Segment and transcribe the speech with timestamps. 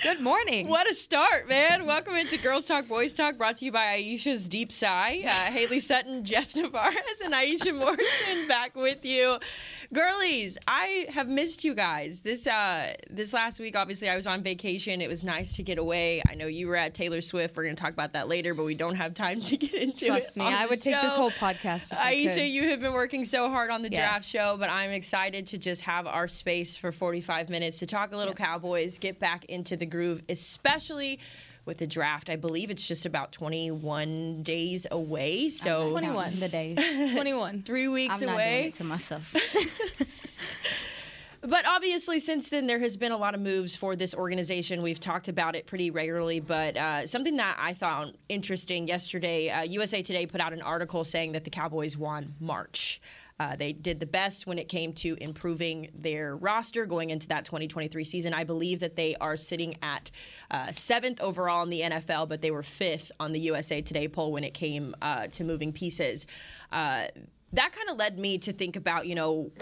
[0.00, 0.68] Good morning.
[0.68, 1.84] What a start, man.
[1.84, 5.24] Welcome into Girls Talk, Boys Talk, brought to you by Aisha's Deep Sigh.
[5.26, 9.38] Uh, Haley Sutton, Jess Navarez, and Aisha Morrison back with you.
[9.92, 12.20] Girlies, I have missed you guys.
[12.20, 15.00] This uh, this last week, obviously, I was on vacation.
[15.00, 16.22] It was nice to get away.
[16.30, 17.56] I know you were at Taylor Swift.
[17.56, 20.04] We're going to talk about that later, but we don't have time to get into
[20.04, 20.08] it.
[20.10, 21.88] Trust me, on I would take this whole podcast.
[21.92, 23.98] Aisha, you have been working so hard on the Yes.
[23.98, 28.12] draft show, but I'm excited to just have our space for 45 minutes to talk
[28.12, 31.18] a little Cowboys, get back into the groove, especially
[31.64, 32.30] with the draft.
[32.30, 36.76] I believe it's just about 21 days away, so 21 the days.
[37.12, 37.62] 21.
[37.62, 38.66] three weeks I'm not doing away.
[38.68, 39.34] it to myself.
[41.40, 44.82] But obviously, since then, there has been a lot of moves for this organization.
[44.82, 49.62] We've talked about it pretty regularly, but uh, something that I found interesting yesterday uh,
[49.62, 53.00] USA Today put out an article saying that the Cowboys won March.
[53.40, 57.44] Uh, they did the best when it came to improving their roster going into that
[57.44, 58.34] 2023 season.
[58.34, 60.10] I believe that they are sitting at
[60.50, 64.32] uh, seventh overall in the NFL, but they were fifth on the USA Today poll
[64.32, 66.26] when it came uh, to moving pieces.
[66.72, 67.04] Uh,
[67.52, 69.52] that kind of led me to think about, you know,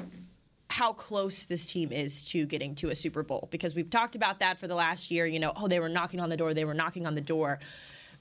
[0.68, 4.40] how close this team is to getting to a Super Bowl because we've talked about
[4.40, 5.26] that for the last year.
[5.26, 7.60] You know, oh, they were knocking on the door, they were knocking on the door.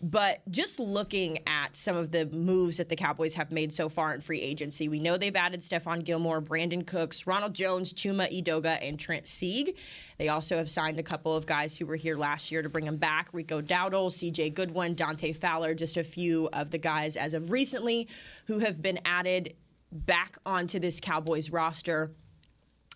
[0.01, 4.13] But just looking at some of the moves that the Cowboys have made so far
[4.13, 8.77] in free agency, we know they've added Stephon Gilmore, Brandin Cooks, Ronald Jones, Chuma Edoga,
[8.81, 9.75] and Trent Sieg.
[10.17, 12.85] They also have signed a couple of guys who were here last year to bring
[12.85, 17.33] them back Rico Dowdle, CJ Goodwin, Dante Fowler, just a few of the guys as
[17.33, 18.07] of recently
[18.47, 19.55] who have been added
[19.91, 22.11] back onto this Cowboys roster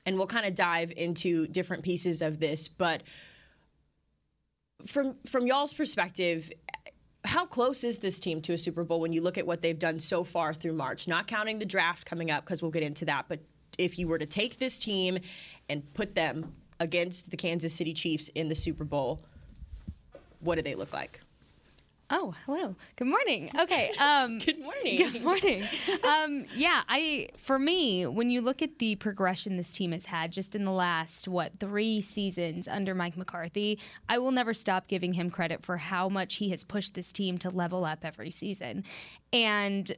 [0.06, 3.04] and we'll kind of dive into different pieces of this but
[4.86, 6.52] from from y'all's perspective
[7.26, 9.78] how close is this team to a super bowl when you look at what they've
[9.78, 11.08] done so far through march?
[11.08, 13.40] Not counting the draft coming up because we'll get into that but
[13.78, 15.20] if you were to take this team
[15.70, 19.22] and put them against the kansas city chiefs in the super bowl
[20.40, 21.20] what do they look like
[22.12, 22.76] Oh, hello.
[22.96, 23.50] Good morning.
[23.60, 23.92] Okay.
[24.00, 25.64] Um, good morning Good morning.
[26.08, 30.32] Um, yeah, I for me, when you look at the progression this team has had
[30.32, 35.14] just in the last what three seasons under Mike McCarthy, I will never stop giving
[35.14, 38.86] him credit for how much he has pushed this team to level up every season,
[39.34, 39.92] and.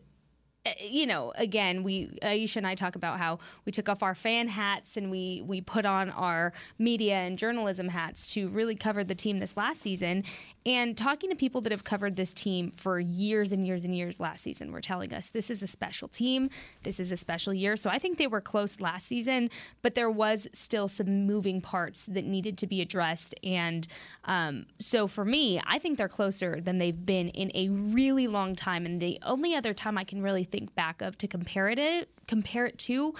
[0.65, 4.15] Uh, You know, again, we Aisha and I talk about how we took off our
[4.15, 9.03] fan hats and we we put on our media and journalism hats to really cover
[9.03, 10.23] the team this last season.
[10.63, 14.19] And talking to people that have covered this team for years and years and years
[14.19, 16.51] last season were telling us this is a special team.
[16.83, 17.75] This is a special year.
[17.75, 19.49] So I think they were close last season,
[19.81, 23.33] but there was still some moving parts that needed to be addressed.
[23.43, 23.87] And
[24.25, 28.55] um, so for me, I think they're closer than they've been in a really long
[28.55, 28.85] time.
[28.85, 32.65] And the only other time I can really think back of to compare it compare
[32.65, 33.15] it to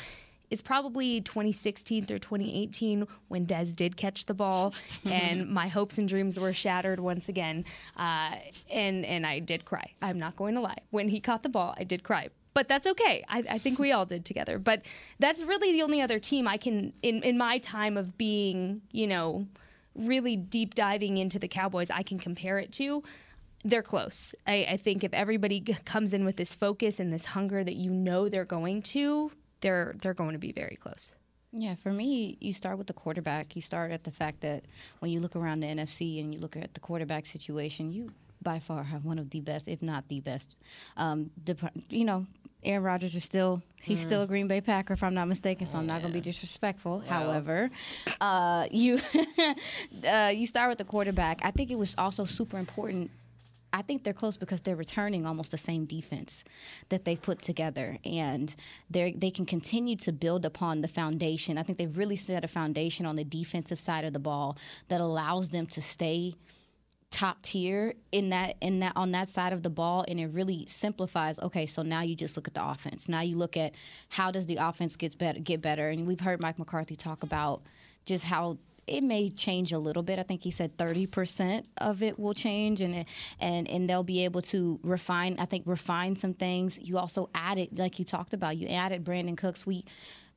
[0.52, 4.74] is probably 2016 through 2018 when Dez did catch the ball
[5.06, 7.66] and my hopes and dreams were shattered once again.
[7.98, 8.36] Uh,
[8.70, 9.94] and and I did cry.
[10.02, 10.80] I'm not going to lie.
[10.92, 12.30] When he caught the ball, I did cry.
[12.54, 13.24] But that's okay.
[13.30, 14.60] I, I think we all did together.
[14.60, 14.86] But
[15.20, 19.08] that's really the only other team I can, in, in my time of being, you
[19.08, 19.48] know,
[19.96, 23.04] really deep diving into the Cowboys, I can compare it to
[23.64, 24.34] they're close.
[24.48, 27.76] I, I think if everybody g- comes in with this focus and this hunger that
[27.76, 31.14] you know they're going to, they're they're going to be very close.
[31.52, 33.56] yeah, for me, you start with the quarterback.
[33.56, 34.64] You start at the fact that
[35.00, 38.12] when you look around the NFC and you look at the quarterback situation, you
[38.44, 40.56] by far have one of the best, if not the best.
[40.98, 42.26] Um, dep- you know,
[42.64, 45.68] Aaron Rodgers is still he's still a Green Bay Packer, if I'm not mistaken.
[45.68, 47.00] So I'm not going to be disrespectful.
[47.02, 47.70] However,
[48.20, 48.98] uh, you
[50.08, 51.42] uh, you start with the quarterback.
[51.44, 53.12] I think it was also super important
[53.74, 56.44] I think they're close because they're returning almost the same defense
[56.90, 58.54] that they've put together, and
[58.90, 61.58] they they can continue to build upon the foundation.
[61.58, 64.58] I think they've really set a foundation on the defensive side of the ball
[64.90, 66.34] that allows them to stay
[67.12, 70.06] top tier in that in that on that side of the ball.
[70.08, 73.08] And it really simplifies okay so now you just look at the offense.
[73.08, 73.74] Now you look at
[74.10, 75.90] how does the offense better get better.
[75.90, 77.62] And we've heard Mike McCarthy talk about
[78.06, 78.58] just how
[78.88, 80.20] it may change a little bit.
[80.20, 83.06] I think he said 30% of it will change and
[83.40, 86.80] and and they'll be able to refine I think refine some things.
[86.80, 89.66] You also added like you talked about, you added Brandin Cooks.
[89.66, 89.86] We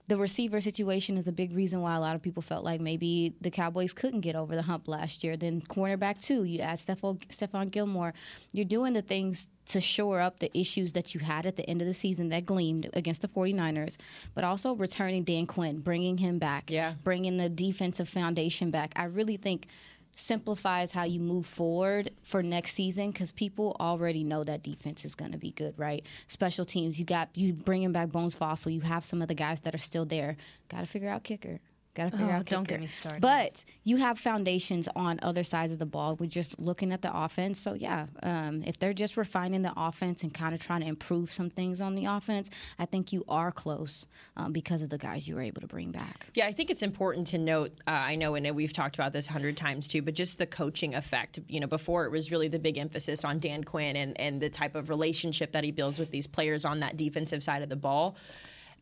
[0.06, 3.34] the receiver situation is a big reason why a lot of people felt like maybe
[3.40, 5.36] the Cowboys couldn't get over the hump last year.
[5.36, 8.12] Then cornerback too, you add Stephon, Gilmore.
[8.52, 11.80] You're doing the things to shore up the issues that you had at the end
[11.80, 13.96] of the season that gleamed against the 49ers,
[14.34, 16.94] but also returning Dan Quinn, bringing him back, Yeah.
[17.02, 18.92] bringing the defensive foundation back.
[18.96, 19.66] I really think
[20.16, 25.14] simplifies how you move forward for next season because people already know that defense is
[25.14, 26.06] going to be good, right?
[26.28, 29.60] Special teams, you got you bringing back Bones Fassel, you have some of the guys
[29.62, 30.36] that are still there.
[30.68, 31.58] Got to figure out kicker.
[31.94, 32.74] Got to figure Oh, out don't kicker.
[32.74, 33.20] get me started.
[33.20, 36.16] But you have foundations on other sides of the ball.
[36.16, 37.60] We're just looking at the offense.
[37.60, 41.30] So yeah, um, if they're just refining the offense and kind of trying to improve
[41.30, 42.50] some things on the offense,
[42.80, 45.92] I think you are close um, because of the guys you were able to bring
[45.92, 46.26] back.
[46.34, 47.72] Yeah, I think it's important to note.
[47.86, 50.46] Uh, I know, and we've talked about this a hundred times too, but just the
[50.46, 51.38] coaching effect.
[51.48, 54.50] You know, before it was really the big emphasis on Dan Quinn and and the
[54.50, 57.76] type of relationship that he builds with these players on that defensive side of the
[57.76, 58.16] ball.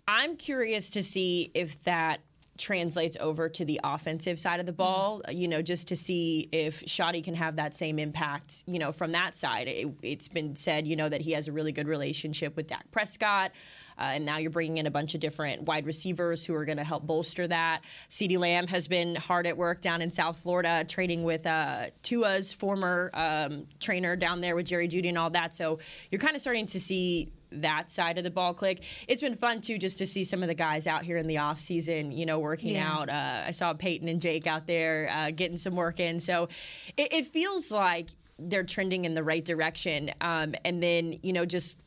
[0.08, 2.20] I'm curious to see if that
[2.58, 5.22] translates over to the offensive side of the ball.
[5.30, 8.64] You know, just to see if Schotty can have that same impact.
[8.66, 11.52] You know, from that side, it, it's been said, you know, that he has a
[11.52, 13.52] really good relationship with Dak Prescott.
[13.98, 16.78] Uh, and now you're bringing in a bunch of different wide receivers who are going
[16.78, 17.82] to help bolster that.
[18.08, 22.52] CeeDee Lamb has been hard at work down in South Florida, trading with uh, Tua's
[22.52, 25.54] former um, trainer down there with Jerry Jeudy and all that.
[25.54, 25.78] So
[26.10, 28.82] you're kind of starting to see that side of the ball click.
[29.08, 31.38] It's been fun too, just to see some of the guys out here in the
[31.38, 32.92] off season, you know, working Yeah.
[32.92, 33.08] out.
[33.08, 36.20] Uh, I saw Peyton and Jake out there uh, getting some work in.
[36.20, 36.48] So
[36.96, 38.08] it, it feels like
[38.38, 40.10] they're trending in the right direction.
[40.20, 41.80] Um, and then, you know, just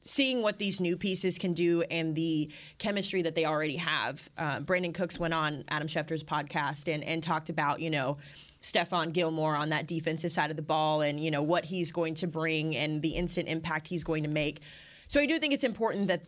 [0.00, 4.28] seeing what these new pieces can do and the chemistry that they already have.
[4.38, 8.18] Um, Brandin Cooks went on Adam Schefter's podcast and, and talked about, you know,
[8.62, 12.14] Stephon Gilmore on that defensive side of the ball and, you know, what he's going
[12.16, 14.60] to bring and the instant impact he's going to make.
[15.08, 16.22] So I do think it's important that,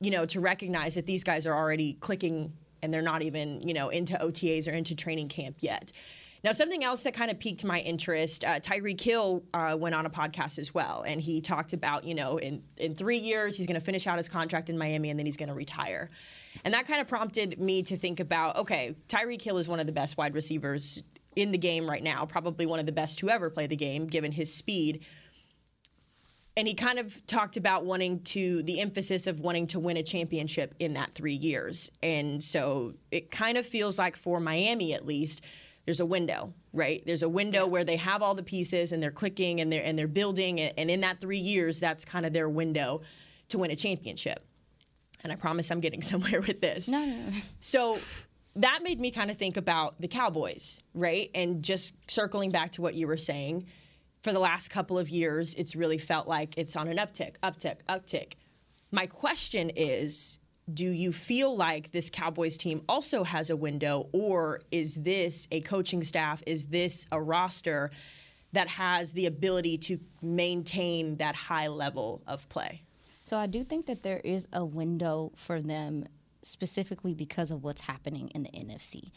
[0.00, 2.52] you know, to recognize that these guys are already clicking
[2.82, 5.92] and they're not even, you know, into OTAs or into training camp yet.
[6.44, 10.04] Now, something else that kind of piqued my interest, uh, Tyreek Hill uh, went on
[10.04, 13.66] a podcast as well, and he talked about, you know, in, in three years, he's
[13.66, 16.10] going to finish out his contract in Miami and then he's going to retire.
[16.62, 19.86] And that kind of prompted me to think about okay, Tyreek Hill is one of
[19.86, 21.02] the best wide receivers
[21.34, 24.06] in the game right now, probably one of the best to ever play the game,
[24.06, 25.04] given his speed.
[26.56, 30.02] And he kind of talked about wanting to, the emphasis of wanting to win a
[30.02, 31.90] championship in that three years.
[32.02, 35.40] And so it kind of feels like for Miami at least,
[35.84, 37.02] there's a window, right?
[37.04, 39.98] There's a window where they have all the pieces and they're clicking and they're and
[39.98, 43.02] they're building and in that 3 years that's kind of their window
[43.48, 44.42] to win a championship.
[45.22, 46.88] And I promise I'm getting somewhere with this.
[46.88, 47.32] No, no, no.
[47.60, 47.98] So
[48.56, 51.30] that made me kind of think about the Cowboys, right?
[51.34, 53.66] And just circling back to what you were saying,
[54.24, 57.76] for the last couple of years, it's really felt like it's on an uptick, uptick,
[57.90, 58.32] uptick.
[58.90, 60.38] My question is
[60.72, 65.60] do you feel like this Cowboys team also has a window, or is this a
[65.60, 66.42] coaching staff?
[66.46, 67.90] Is this a roster
[68.54, 72.80] that has the ability to maintain that high level of play?
[73.26, 76.06] So I do think that there is a window for them
[76.42, 79.10] specifically because of what's happening in the NFC.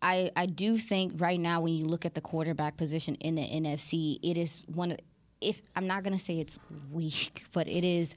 [0.00, 3.42] I, I do think right now when you look at the quarterback position in the
[3.42, 4.98] NFC, it is one of
[5.40, 6.58] if I'm not gonna say it's
[6.92, 8.14] weak, but it is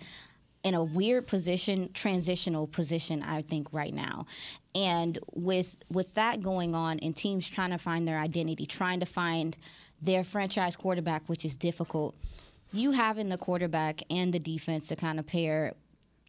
[0.64, 4.28] in a weird position, transitional position, I think right now.
[4.76, 9.06] And with with that going on and teams trying to find their identity, trying to
[9.06, 9.58] find
[10.02, 12.16] their franchise quarterback, which is difficult,
[12.74, 15.74] you having the quarterback and the defense to kind of pair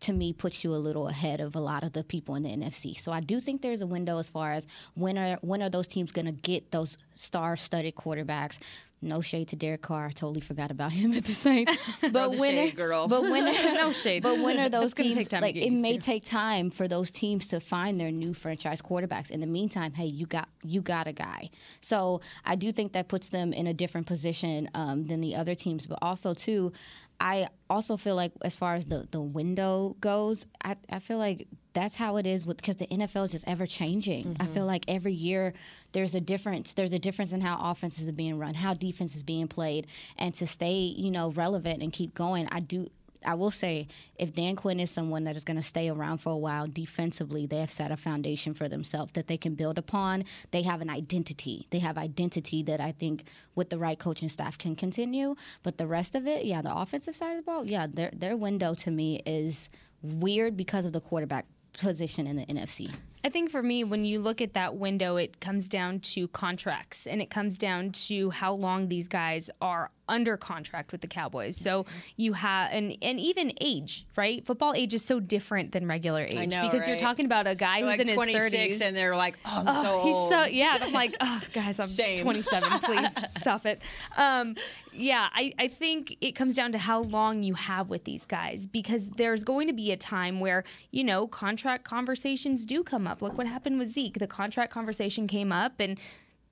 [0.02, 2.50] to me puts you a little ahead of a lot of the people in the
[2.50, 2.98] NFC.
[2.98, 5.86] So I do think there's a window as far as when are when are those
[5.86, 8.58] teams going to get those star-studded quarterbacks.
[9.04, 10.06] No shade to Derek Carr.
[10.06, 11.66] I totally forgot about him at the same.
[12.12, 13.08] But when shade, are, girl.
[13.08, 14.22] But when are, No shade.
[14.22, 16.02] But when are those teams take time like it may to.
[16.02, 19.30] take time for those teams to find their new franchise quarterbacks.
[19.30, 21.50] In the meantime, hey, you got you got a guy.
[21.80, 25.56] So I do think that puts them in a different position um, than the other
[25.56, 25.86] teams.
[25.86, 26.72] But also too,
[27.18, 31.48] I also feel like as far as the the window goes, I, I feel like
[31.72, 34.36] that's how it is with because the NFL is just ever changing.
[34.38, 35.54] I feel like every year
[35.92, 36.74] there's a difference.
[36.74, 39.86] There's a difference in how offenses are being run, how defense is being played,
[40.18, 42.48] and to stay you know relevant and keep going.
[42.50, 42.88] I do.
[43.24, 46.30] I will say, if Dan Quinn is someone that is going to stay around for
[46.30, 50.24] a while defensively, they have set a foundation for themselves that they can build upon.
[50.50, 51.68] They have an identity.
[51.70, 55.36] They have identity that I think with the right coaching staff can continue.
[55.62, 58.36] But the rest of it, yeah, the offensive side of the ball, yeah, their their
[58.36, 59.70] window to me is
[60.02, 61.46] weird because of the quarterback
[61.78, 62.92] position in the NFC.
[63.24, 67.06] I think for me, when you look at that window, it comes down to contracts
[67.06, 71.56] and it comes down to how long these guys are under contract with the Cowboys.
[71.56, 74.44] So you have and and even age, right?
[74.44, 77.80] Football age is so different than regular age know, because you're talking about a guy
[77.80, 78.86] They're who's like in his 26 30s.
[78.86, 80.30] and they're like, oh, I'm Oh, so he's old.
[80.30, 80.78] so yeah.
[80.80, 82.18] I'm like, oh, guys, I'm Same.
[82.18, 82.78] 27.
[82.80, 83.80] Please stop it.
[84.16, 84.54] Um,
[84.92, 88.66] yeah, I, I think it comes down to how long you have with these guys
[88.66, 93.22] because there's going to be a time where you know contract conversations do come up.
[93.22, 94.18] Look what happened with Zeke.
[94.18, 95.98] The contract conversation came up and.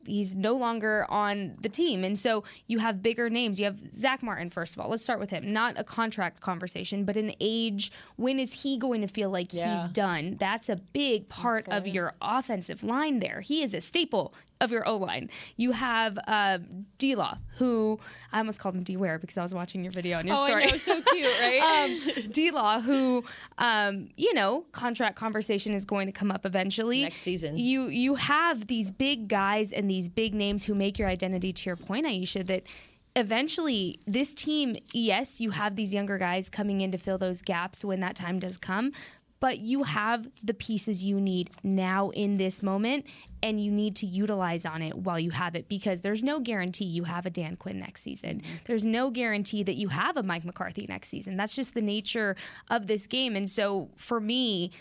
[0.06, 2.04] He's no longer on the team.
[2.04, 3.58] And so you have bigger names.
[3.58, 4.88] You have Zack Martin, first of all.
[4.88, 5.52] Let's start with him.
[5.52, 7.92] Not a contract conversation, but an age.
[8.16, 9.82] When is he going to feel like Yeah.
[9.82, 10.36] he's done?
[10.38, 13.40] That's a big part of your offensive line there.
[13.40, 15.30] He is a staple of your O line.
[15.56, 16.58] You have uh,
[16.98, 17.98] D Law, who
[18.32, 20.46] I almost called him D Ware because I was watching your video on your Oh,
[20.46, 20.66] story.
[20.66, 21.60] Know, so cute, right?
[22.24, 23.24] um, D Law, who,
[23.58, 27.58] um, you know, contract conversation is going to come up eventually Next season.
[27.58, 31.52] You you have these big guys and these big names who make your identity.
[31.52, 32.64] To your point, Aisha, that
[33.16, 37.84] eventually this team, yes, you have these younger guys coming in to fill those gaps
[37.84, 38.92] when that time does come.
[39.40, 43.06] But you have the pieces you need now in this moment,
[43.42, 46.84] and you need to utilize on it while you have it because there's no guarantee
[46.84, 48.40] you have a Dan Quinn next season.
[48.40, 48.54] Mm-hmm.
[48.66, 51.36] There's no guarantee that you have a Mike McCarthy next season.
[51.36, 52.36] That's just the nature
[52.68, 53.34] of this game.
[53.34, 54.72] And so for me,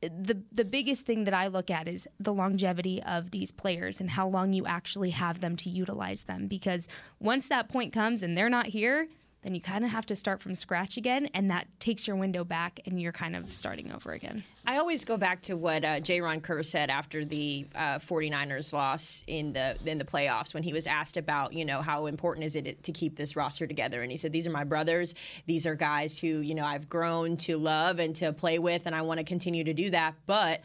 [0.00, 4.10] the the biggest thing that I look at is the longevity of these players and
[4.10, 8.36] how long you actually have them to utilize them because once that point comes and
[8.36, 9.08] they're not here
[9.46, 12.42] then you kind of have to start from scratch again and that takes your window
[12.42, 14.42] back and you're kind of starting over again.
[14.66, 19.22] I always go back to what uh, Jayron Kearse said after the uh, 49ers loss
[19.28, 22.56] in the in the playoffs when he was asked about, you know, how important is
[22.56, 24.02] it to keep this roster together.
[24.02, 25.14] And he said, these are my brothers.
[25.46, 28.96] These are guys who, you know, I've grown to love and to play with, and
[28.96, 30.16] I want to continue to do that.
[30.26, 30.62] But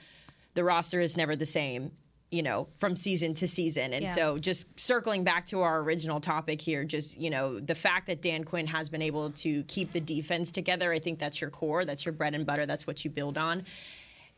[0.56, 1.92] the roster is never the same.
[2.32, 3.94] You know, from season to season.
[3.94, 4.16] And Yeah.
[4.16, 8.22] so, just circling back to our original topic here, just, you know, the fact that
[8.22, 11.84] Dan Quinn has been able to keep the defense together, I think that's your core,
[11.84, 13.66] that's your bread and butter, that's what you build on.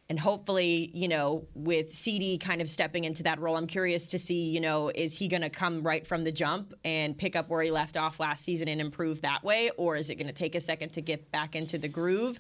[0.10, 4.20] And hopefully, you know, with CeeDee kind of stepping into that role, I'm curious to
[4.20, 7.48] see, you know, is he going to come right from the jump and pick up
[7.50, 9.70] where he left off last season and improve that way?
[9.78, 12.40] Or is it going to take a second to get back into the groove?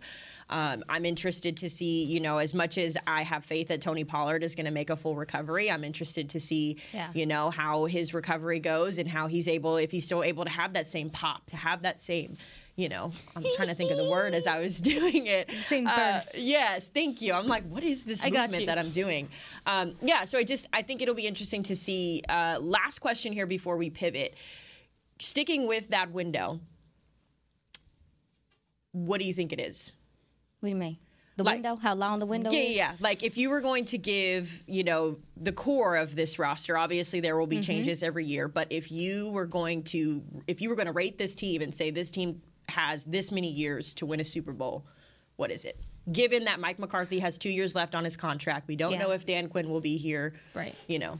[0.49, 4.03] Um, I'm interested to see, you know, as much as I have faith that Tony
[4.03, 7.09] Pollard is going to make a full recovery, I'm interested to see, Yeah.
[7.13, 10.51] you know, how his recovery goes and how he's able, if he's still able to
[10.51, 12.35] have that same pop, to have that same,
[12.75, 15.49] you know, I'm trying to think of the word as I was doing it.
[15.51, 16.37] Same Uh, burst.
[16.37, 17.33] yes, thank you.
[17.33, 19.29] I'm like, what is this I movement that I'm doing?
[19.65, 22.21] Um, yeah, so I just, I think it'll be interesting to see.
[22.27, 24.35] Uh, last question here before we pivot.
[25.19, 26.59] Sticking with that window,
[28.91, 29.93] what do you think it is?
[30.63, 30.97] What do you mean?
[31.35, 31.75] The Like- window?
[31.75, 32.69] How long the window Yeah, is?
[32.69, 32.95] yeah, yeah.
[33.01, 37.19] Like if you were going to give, you know, the core of this roster, obviously
[37.19, 37.63] there will be Mm-hmm.
[37.63, 41.17] changes every year, but if you were going to if you were going to rate
[41.17, 44.85] this team and say this team has this many years to win a Super Bowl,
[45.35, 45.77] what is it?
[46.09, 48.99] Given that Mike McCarthy has 2 years left on his contract, we don't Yeah.
[48.99, 50.31] know if Dan Quinn will be here.
[50.53, 50.75] Right.
[50.87, 51.19] You know.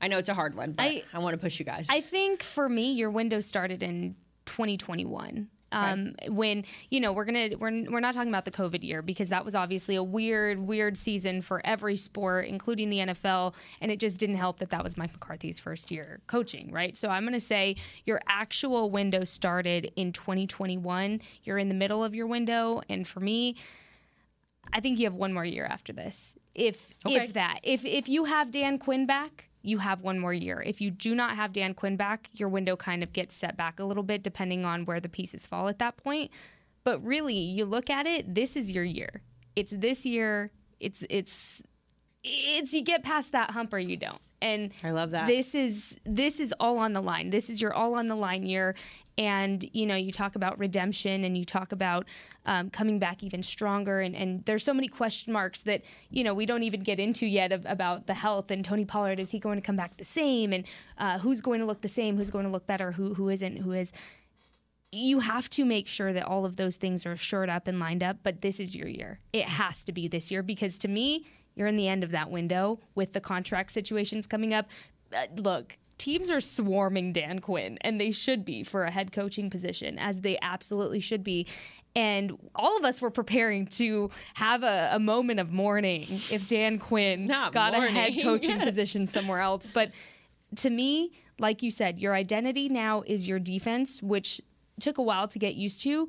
[0.00, 1.86] I know it's a hard one, but I, I- want to push you guys.
[1.90, 5.48] I think for me, your window started in 2021.
[5.72, 9.28] Um, when you know we're gonna we're, we're not talking about the COVID year because
[9.28, 14.00] that was obviously a weird weird season for every sport, including the NFL, and it
[14.00, 16.96] just didn't help that that was Mike McCarthy's first year coaching, right?
[16.96, 21.20] So I'm gonna say your actual window started in 2021.
[21.44, 23.56] You're in the middle of your window, and for me,
[24.72, 26.34] I think you have one more year after this.
[26.54, 27.16] If Okay.
[27.16, 27.60] if that.
[27.62, 30.62] If if you have Dan Quinn back, you have one more year.
[30.64, 33.78] If you do not have Dan Quinn back, your window kind of gets set back
[33.78, 36.30] a little bit depending on where the pieces fall at that point.
[36.84, 39.22] But really, you look at it, this is your year.
[39.54, 40.50] It's this year.
[40.78, 41.62] It's it's
[42.22, 44.20] it's you get past that hump or you don't.
[44.42, 45.26] And I love that.
[45.26, 47.28] This is this is all on the line.
[47.28, 48.74] This is your all on the line year.
[49.18, 52.06] And you know, you talk about redemption and you talk about
[52.46, 54.00] um, coming back even stronger.
[54.00, 57.26] And, and there's so many question marks that you know we don't even get into
[57.26, 59.20] yet of, about the health and Tony Pollard.
[59.20, 60.54] Is he going to come back the same?
[60.54, 62.16] And uh, who's going to look the same?
[62.16, 62.92] Who's going to look better?
[62.92, 63.58] Who who isn't?
[63.58, 63.92] Who is?
[64.92, 68.02] you have to make sure that all of those things are shored up and lined
[68.02, 68.18] up.
[68.24, 69.20] But this is your year.
[69.32, 72.30] It has to be this year because to me, you're in the end of that
[72.30, 74.66] window with the contract situations coming up.
[75.12, 79.50] Uh, look, teams are swarming Dan Quinn, and they should be for a head coaching
[79.50, 81.46] position, as they absolutely should be.
[81.94, 86.78] And all of us were preparing to have a, a moment of mourning if Dan
[86.78, 88.22] Quinn Not got a head mourning.
[88.22, 89.68] coaching position somewhere else.
[89.72, 89.90] But
[90.56, 94.40] to me, like you said, your identity now is your defense, which
[94.80, 96.08] took a while to get used to.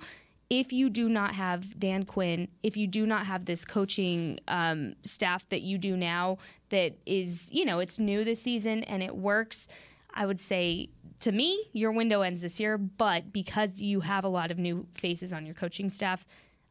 [0.52, 4.96] If you do not have Dan Quinn, if you do not have this coaching um,
[5.02, 6.40] staff that you do now,
[6.72, 9.70] that is, you know, it's new this season and it works.
[10.14, 10.90] I would say
[11.22, 14.86] to me, your window ends this year, but because you have a lot of new
[14.92, 16.26] faces on your coaching staff,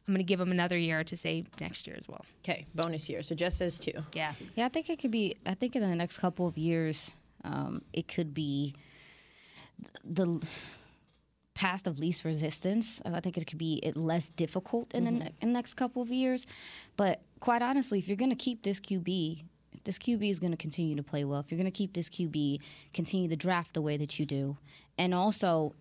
[0.07, 2.23] I'm going to give them another year to say next year as well.
[2.43, 3.23] Okay, bonus year.
[3.23, 3.93] So Jess says two.
[4.13, 4.33] Yeah.
[4.55, 5.37] Yeah, I think it could be.
[5.43, 7.09] I think in the next couple of years,
[7.43, 8.75] um, it could be
[10.03, 10.39] the
[11.61, 13.03] path of least resistance.
[13.05, 15.19] I think it could be less difficult in, mm-hmm.
[15.19, 16.47] the, ne- in the next couple of years.
[16.97, 20.49] But quite honestly, if you're going to keep this QB, if this QB is going
[20.49, 22.57] to continue to play well, if you're going to keep this QB,
[22.95, 24.57] continue to draft the way that you do,
[24.97, 25.75] and also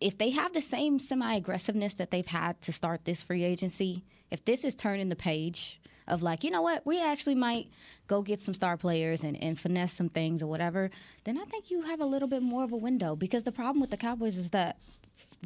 [0.00, 4.02] if they have the same semi aggressiveness that they've had to start this free agency,
[4.32, 7.68] if this is turning the page of like, you know what, we actually might
[8.08, 10.90] go get some star players and, and finesse some things or whatever,
[11.22, 13.16] then I think you have a little bit more of a window.
[13.16, 14.76] Because the problem with the Cowboys is that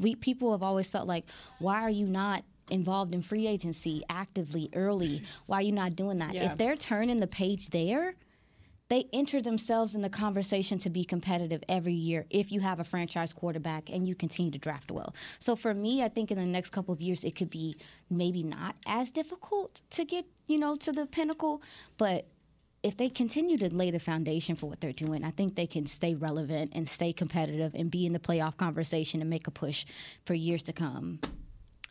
[0.01, 1.25] we people have always felt like,
[1.59, 5.23] why are you not involved in free agency actively early?
[5.47, 6.35] Why are you not doing that?
[6.35, 6.53] Yeah.
[6.53, 8.15] If they're turning the page there,
[8.89, 12.85] they enter themselves in the conversation to be competitive every year if you have a
[12.85, 15.15] franchise quarterback and you continue to draft well.
[15.39, 17.77] So for me, I think in the next couple of years it could be
[18.09, 21.63] maybe not as difficult to get, you know, to the pinnacle,
[21.99, 22.27] but
[22.83, 25.87] if they continue to lay the foundation for what they're doing, I think they can
[25.87, 29.85] stay relevant and stay competitive and be in the playoff conversation and make a push
[30.25, 31.21] for years to come.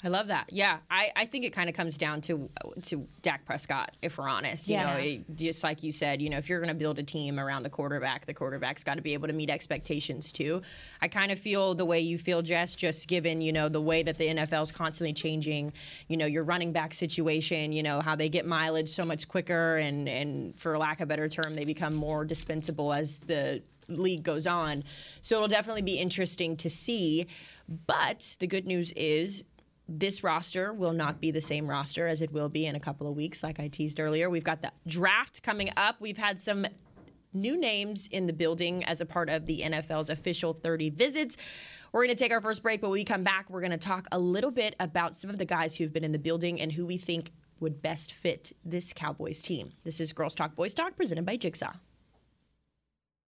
[0.04, 0.50] I love that.
[0.51, 2.50] Yeah, I, I think it kind of comes down to
[2.84, 4.68] to Dak Prescott, if we're honest.
[4.68, 4.94] You yeah.
[4.94, 7.39] know, it, just like you said, you know, if you're going to build a team
[7.39, 10.62] around the quarterback, the quarterback's got to be able to meet expectations too.
[11.01, 14.04] I kind of feel the way you feel, Jess, just given you know the way
[14.04, 15.74] that the NFL is constantly changing.
[16.10, 17.72] You know, your running back situation.
[17.72, 21.08] You know how they get mileage so much quicker, and and for lack of a
[21.08, 24.84] better term, they become more dispensable as the league goes on.
[25.22, 27.25] So it'll definitely be interesting to see.
[27.88, 29.44] But the good news is
[29.88, 33.08] this roster will not be the same roster as it will be in a couple
[33.08, 34.29] of weeks, like I teased earlier.
[34.29, 36.01] We've got the draft coming up.
[36.01, 36.65] We've had some
[37.34, 41.38] new names in the building as a part of the NFL's official 30 visits.
[41.91, 43.77] We're going to take our first break, but when we come back, we're going to
[43.77, 46.72] talk a little bit about some of the guys who've been in the building and
[46.72, 49.72] who we think would best fit this Cowboys team.
[49.84, 51.74] This is Girls Talk Boys Talk presented by Jigsaw.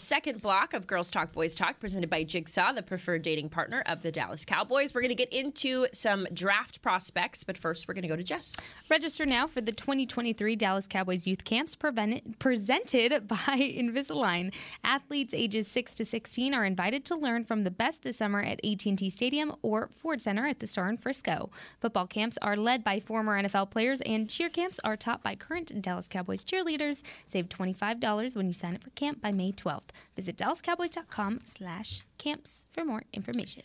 [0.00, 4.02] Second block of Girls Talk Boys Talk, presented by Jigsaw, the preferred dating partner of
[4.02, 4.94] the Dallas Cowboys.
[4.94, 8.22] We're going to get into some draft prospects, but first we're going to go to
[8.22, 8.56] Jess.
[8.88, 14.52] Register now for the 2023 Dallas Cowboys Youth Camps presented by Invisalign.
[14.82, 18.64] Athletes ages 6 to 16 are invited to learn from the best this summer at
[18.64, 21.50] AT&T Stadium or Ford Center at the Star in Frisco.
[21.80, 25.82] Football camps are led by former NFL players, and cheer camps are taught by current
[25.82, 27.02] Dallas Cowboys cheerleaders.
[27.26, 29.89] Save $25 when you sign up for camp by May 12th.
[30.16, 33.62] Visit DallasCowboys.com slash camps for more information.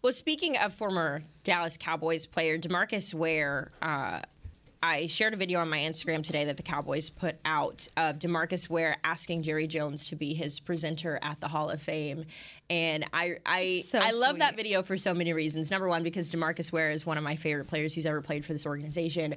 [0.00, 4.20] Well, speaking of former Dallas Cowboys player Demarcus Ware, uh,
[4.80, 8.70] I shared a video on my Instagram today that the Cowboys put out of Demarcus
[8.70, 12.26] Ware asking Jerry Jones to be his presenter at the Hall of Fame.
[12.70, 15.70] And I I, So I love that video for so many reasons.
[15.70, 18.52] Number one, because Demarcus Ware is one of my favorite players he's ever played for
[18.52, 19.34] this organization.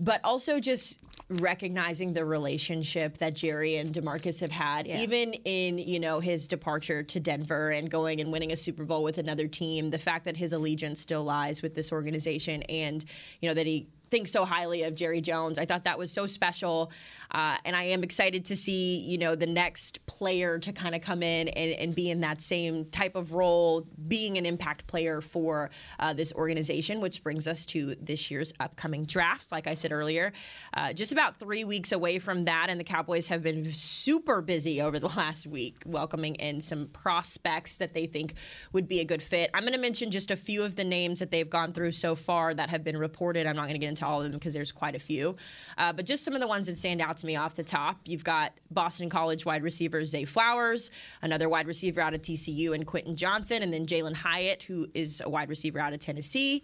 [0.00, 0.98] But also just
[1.28, 7.02] recognizing the relationship that Jerry and Demarcus have had, even in you know his departure
[7.02, 9.90] to Denver and going and winning a Super Bowl with another team.
[9.90, 13.04] The fact that his allegiance still lies with this organization, and
[13.40, 15.58] you know that he thinks so highly of Jerry Jones.
[15.58, 16.92] I thought that was so special,
[17.30, 21.00] uh, and I am excited to see you know the next player to kind of
[21.00, 25.20] come in and, and be in that same type of role, being an impact player
[25.20, 27.00] for uh, this organization.
[27.00, 29.50] Which brings us to this year's upcoming draft.
[29.50, 30.32] Like I said earlier,
[30.74, 34.80] uh, just about three weeks away from that, and the Cowboys have been super busy
[34.80, 38.34] over the last week, welcoming in some prospects that they think
[38.72, 39.50] would be a good fit.
[39.54, 42.14] I'm going to mention just a few of the names that they've gone through so
[42.14, 43.46] far that have been reported.
[43.46, 45.36] I'm not going to get into all of them because there's quite a few,
[45.78, 47.98] uh, but just some of the ones that stand out to me off the top.
[48.04, 50.90] You've got Boston College wide receiver Zay Flowers,
[51.22, 55.22] another wide receiver out of TCU, and Quentin Johnston, and then Jalen Hyatt, who is
[55.24, 56.62] a wide receiver out of Tennessee.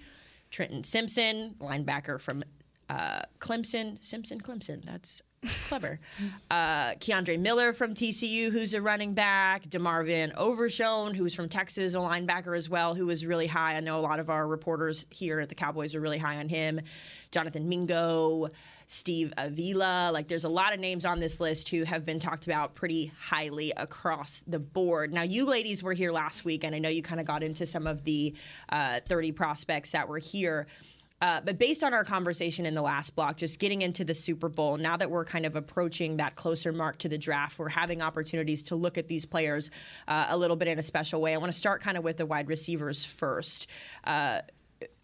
[0.51, 2.45] Trenton Simpson, linebacker from
[2.89, 4.03] uh, Clemson.
[4.05, 4.85] Simpson, Clemson.
[4.85, 5.23] That's
[5.69, 5.99] clever.
[6.51, 9.65] Uh, Kendre Miller from TCU, who's a running back.
[9.69, 13.77] DeMarvion Overshown, who's from Texas, a linebacker as well, who was really high.
[13.77, 16.49] I know a lot of our reporters here at the Cowboys are really high on
[16.49, 16.81] him.
[17.31, 18.51] Jonathan Mingo.
[18.93, 20.11] Steve Avila.
[20.13, 23.11] Like, there's a lot of names on this list who have been talked about pretty
[23.19, 25.15] highly across the board.
[25.15, 27.65] Now, you ladies were here last week, and I know you kind of got into
[27.65, 28.35] some of the
[28.69, 30.67] uh, 30 prospects that were here.
[31.23, 34.49] Uh, but based on our conversation in the last block, just getting into the Super
[34.49, 38.03] Bowl, now that we're kind of approaching that closer mark to the draft, we're having
[38.03, 39.71] opportunities to look at these players
[40.09, 41.33] uh, a little bit in a special way.
[41.33, 43.69] I want to start kind of with the wide receivers first.
[44.03, 44.41] Uh,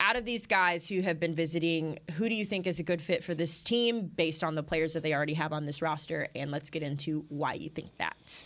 [0.01, 3.01] out of these guys who have been visiting, who do you think is a good
[3.01, 6.27] fit for this team based on the players that they already have on this roster?
[6.35, 8.45] And let's get into why you think that.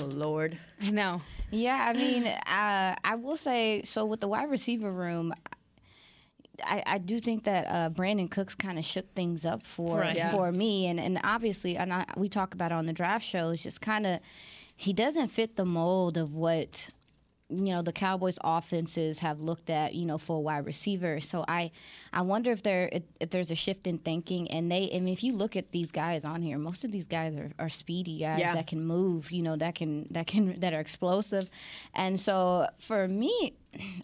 [0.00, 0.58] Oh, Lord.
[0.90, 1.20] no.
[1.50, 5.34] Yeah, I mean, uh, I will say so with the wide receiver room.
[6.64, 10.16] I, I do think that uh, Brandin Cooks kind of shook things up for Right.
[10.16, 10.30] Yeah.
[10.30, 13.50] for me, and, and obviously, and I, we talk about it on the draft show.
[13.50, 14.20] It's just kind of
[14.76, 16.90] he doesn't fit the mold of what
[17.52, 21.20] you know the Cowboys offenses have looked at you know for a wide receiver.
[21.20, 21.70] So I
[22.12, 24.50] I wonder if there if, if there's a shift in thinking.
[24.50, 27.06] And they I mean if you look at these guys on here, most of these
[27.06, 28.54] guys are, are speedy guys Yeah.
[28.54, 29.30] that can move.
[29.30, 31.48] You know that can that can that are explosive.
[31.94, 33.54] And so for me,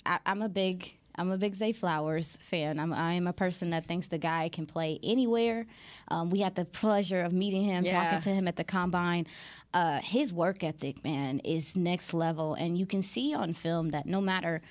[0.06, 0.94] I, I'm a big.
[1.18, 2.78] I'm a big Zay Flowers fan.
[2.78, 5.66] I'm, I am a person that thinks the guy can play anywhere.
[6.08, 8.04] Um, we had the pleasure of meeting him, Yeah.
[8.04, 9.26] talking to him at the combine.
[9.74, 14.06] Uh, his work ethic, man, is next level, and you can see on film that
[14.06, 14.62] no matter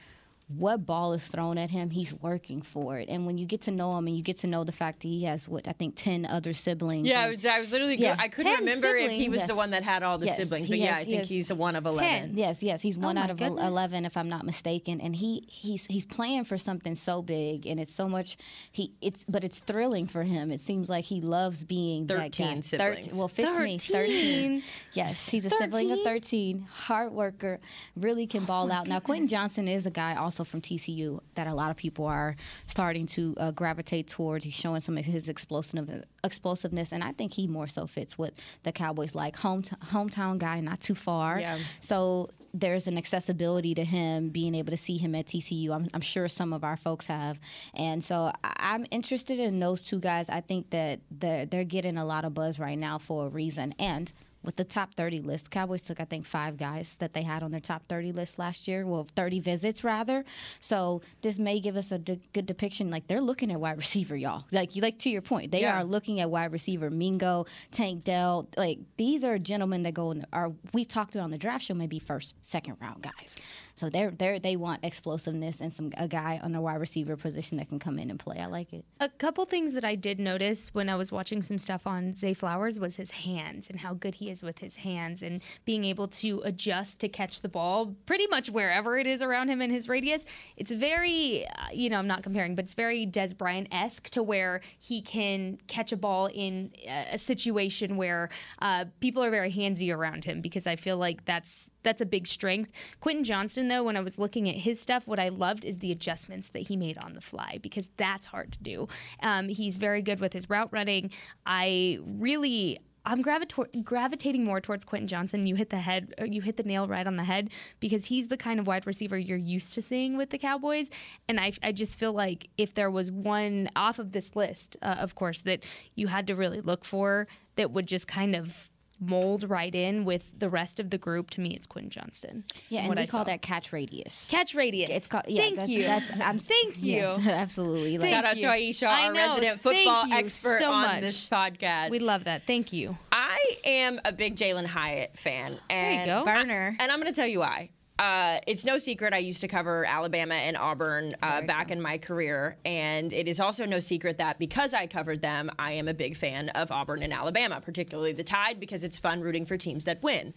[0.48, 3.10] what ball is thrown at him, he's working for it.
[3.10, 5.08] And when you get to know him, and you get to know the fact that
[5.10, 7.06] he has what I think ten other siblings.
[7.08, 7.98] Yeah, I and- was, I was literally.
[7.98, 8.16] Yeah.
[8.18, 9.48] I couldn't 10 remember if he was Yes.
[9.50, 11.86] the one that had all the Yes, siblings, but yeah, I think he's one of
[11.86, 12.38] eleven.
[12.38, 13.62] Yes, yes, he's oh one my out of goodness.
[13.66, 17.78] eleven, if I'm not mistaken, and he he's he's playing for something so big, and
[17.80, 18.38] it's so much
[18.72, 20.52] he it's but it's thrilling for him.
[20.52, 22.62] It seems like he loves being 13 guy.
[22.62, 23.14] siblings.
[23.14, 23.78] well, fits me.
[23.78, 24.64] 13.
[24.94, 26.66] Yes, he's a sibling of 13?
[26.72, 27.60] Hard worker,
[27.96, 28.88] really can ball out.
[28.88, 32.36] Now, Quentin Johnston is a guy also from TCU that a lot of people are
[32.68, 34.46] starting to uh, gravitate towards.
[34.46, 38.34] He's showing some of his explosive explosiveness, and I think he more so fits what
[38.64, 39.36] the Cowboys like.
[39.38, 41.40] Home hometown guy, not too far.
[41.40, 41.58] Yeah.
[41.80, 45.72] So there's an accessibility to him, being able to see him at TCU.
[45.72, 47.40] I'm, I'm sure some of our folks have,
[47.74, 50.30] and so I'm interested in those two guys.
[50.30, 53.74] I think that they're, they're getting a lot of buzz right now for a reason,
[53.80, 54.12] and.
[54.44, 57.52] With the top 30 list, Cowboys took, I think, five guys that they had on
[57.52, 58.86] their top 30 list last year.
[58.86, 60.24] Well, 30 visits, rather.
[60.62, 62.90] So this may give us a de- good depiction.
[62.90, 64.46] Like, they're looking at wide receiver, y'all.
[64.54, 65.80] Like, you like to your point, they Yeah.
[65.82, 68.48] are looking at wide receiver Mingo, Tank Dell.
[68.56, 71.74] Like these are gentlemen that go in are we've talked about on the draft show
[71.74, 73.36] maybe first, second round guys.
[73.78, 77.60] So they're they they want explosiveness and some a guy on the wide receiver position
[77.60, 78.40] that can come in and play.
[78.40, 78.84] I like it.
[79.00, 82.34] A couple things that I did notice when I was watching some stuff on Zay
[82.34, 86.08] Flowers was his hands and how good he is with his hands and being able
[86.08, 89.88] to adjust to catch the ball pretty much wherever it is around him in his
[89.88, 90.26] radius.
[90.56, 94.24] It's very, uh, you know, I'm not comparing, but it's very Dez Bryant esque to
[94.24, 99.96] where he can catch a ball in a situation where uh, people are very handsy
[99.96, 102.72] around him because I feel like that's that's a big strength.
[103.00, 105.92] Quentin Johnston, though, when I was looking at his stuff, what I loved is the
[105.92, 108.88] adjustments that he made on the fly because that's hard to do.
[109.22, 111.12] Um, he's very good with his route running.
[111.46, 112.80] I really.
[113.10, 115.48] I'm gravita- gravitating more towards Quentin Johnston.
[115.48, 118.36] You hit the head, you hit the nail right on the head because he's the
[118.36, 120.90] kind of wide receiver you're used to seeing with the Cowboys.
[121.30, 124.98] And I, I just feel like if there was one off of this list, uh,
[125.00, 125.64] of course, that
[125.96, 130.32] you had to really look for that would just kind of mold right in with
[130.38, 131.30] the rest of the group.
[131.32, 132.44] To me, it's Quinn Johnston.
[132.70, 133.26] Yeah, and what we I call saw.
[133.26, 134.28] that catch radius.
[134.30, 134.90] catch radius.
[134.90, 135.26] It's called.
[135.28, 135.84] Yeah, Thank that's, you.
[135.84, 136.96] That's, I'm, Thank you.
[136.96, 137.98] yes, absolutely.
[137.98, 138.46] Like, Shout out to.
[138.48, 139.20] Aisha, our know.
[139.20, 141.02] resident football expert so on much.
[141.02, 141.90] this podcast.
[141.90, 142.48] We love that.
[142.48, 142.98] Thank you.
[143.12, 146.26] I am a big Jalen Hyatt fan, and go.
[146.26, 146.76] Burner.
[146.80, 147.70] and I'm going to tell you why.
[148.00, 151.98] Uh, it's no secret I used to cover Alabama and Auburn uh, back in my
[151.98, 155.96] career, and it is also no secret that because I covered them, I am a
[155.96, 159.86] big fan of Auburn and Alabama, particularly the Tide, because it's fun rooting for teams
[159.86, 160.36] that win.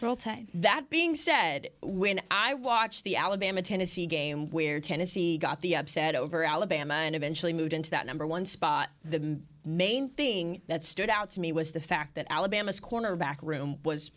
[0.00, 0.46] Roll Tide.
[0.54, 6.14] That being said, when I watched the Alabama Tennessee game where Tennessee got the upset
[6.14, 11.10] over Alabama and eventually moved into that number one spot, the main thing that stood
[11.10, 14.10] out to me was the fact that Alabama's cornerback room was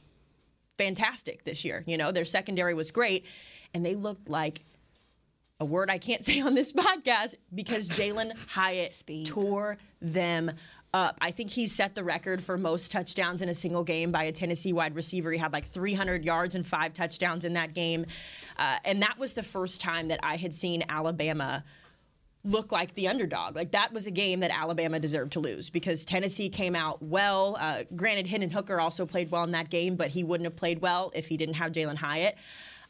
[0.77, 1.83] fantastic this year.
[1.85, 3.25] You know, their secondary was great,
[3.73, 4.63] and they looked like
[5.59, 10.51] a word I can't say on this podcast because Jalen Hyatt tore them
[10.93, 11.17] up.
[11.21, 14.31] I think he set the record for most touchdowns in a single game by a
[14.31, 15.31] Tennessee wide receiver.
[15.31, 18.05] He had like 300 yards and five touchdowns in that game.
[18.57, 21.63] Uh, and that was the first time that I had seen Alabama
[22.45, 23.55] look like the underdog.
[23.55, 27.55] Like that was a game that Alabama deserved to lose because Tennessee came out well.
[27.59, 30.81] Uh, granted, Hendon Hooker also played well in that game, but he wouldn't have played
[30.81, 32.37] well if he didn't have Jalen Hyatt.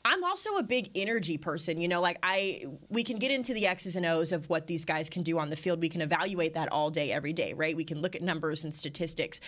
[0.05, 1.79] I'm also a big energy person.
[1.79, 4.85] You know, like I, we can get into the X's and O's of what these
[4.85, 5.79] guys can do on the field.
[5.79, 7.75] We can evaluate that all day, every day, right?
[7.75, 9.39] We can look at numbers and statistics.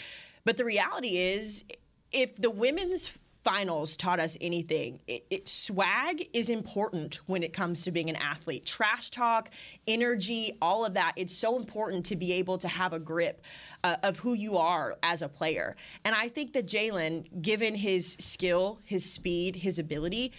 [0.45, 1.65] But the reality is,
[2.11, 7.83] if the women's finals taught us anything, it, it, swag is important when it comes
[7.83, 8.65] to being an athlete.
[8.65, 9.51] Trash talk,
[9.87, 11.13] energy, all of that.
[11.15, 13.43] It's so important to be able to have a grip
[13.83, 15.75] uh, of who you are as a player.
[16.03, 20.33] And I think that Jalen, given his skill, his speed, his ability,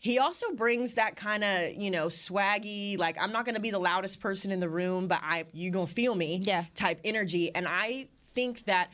[0.00, 3.70] he also brings that kind of you know swaggy like i'm not going to be
[3.70, 6.64] the loudest person in the room but i you going to feel me Yeah.
[6.74, 8.90] type energy and i think that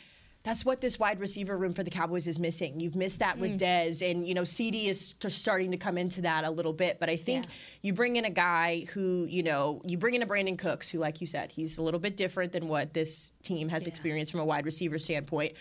[0.48, 2.80] that's what this wide receiver room for the Cowboys is missing.
[2.80, 3.56] You've missed that with hmm.
[3.58, 6.98] Dez, and you know CeeDee is just starting to come into that a little bit.
[6.98, 7.50] But I think Yeah.
[7.82, 11.00] you bring in a guy who you know you bring in a Brandin Cooks, who,
[11.00, 14.40] like you said, he's a little bit different than what this team has experienced from
[14.40, 15.52] a wide receiver standpoint.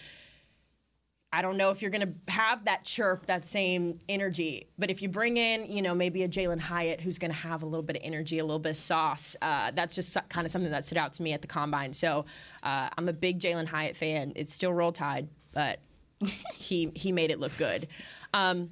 [1.33, 4.69] I don't know if you're going to have that chirp, that same energy.
[4.79, 7.63] But if you bring in, you know, maybe a Jalen Hyatt who's going to have
[7.63, 10.51] a little bit of energy, a little bit of sauce, uh, that's just kind of
[10.51, 11.93] something that stood out to me at the combine.
[11.93, 12.25] So
[12.63, 14.31] uh, I'm a big Jalen Hyatt fan.
[14.35, 15.79] It's still Roll Tide, but
[16.53, 17.87] he he made it look good.
[18.33, 18.69] Um,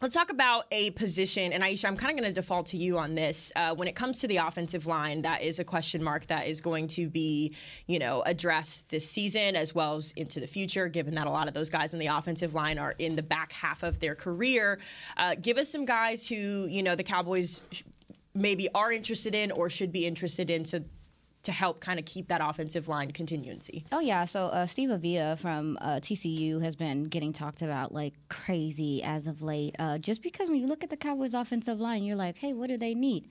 [0.00, 2.98] Let's talk about a position, and Aisha, I'm kind of going to default to you
[2.98, 3.50] on this.
[3.56, 6.60] Uh, when it comes to the offensive line, that is a question mark that is
[6.60, 7.52] going to be,
[7.88, 10.86] you know, addressed this season as well as into the future.
[10.86, 13.50] Given that a lot of those guys in the offensive line are in the back
[13.50, 14.78] half of their career,
[15.16, 17.82] uh, give us some guys who you know the Cowboys sh-
[18.34, 20.78] maybe are interested in or should be interested in, so
[21.48, 23.82] to help kind of keep that offensive line continuancy.
[23.90, 28.12] Oh yeah, so uh, Steve Avila from uh, TCU has been getting talked about like
[28.28, 29.74] crazy as of late.
[29.78, 32.66] Uh, just because when you look at the Cowboys' offensive line, you're like, hey, what
[32.68, 33.30] do they need?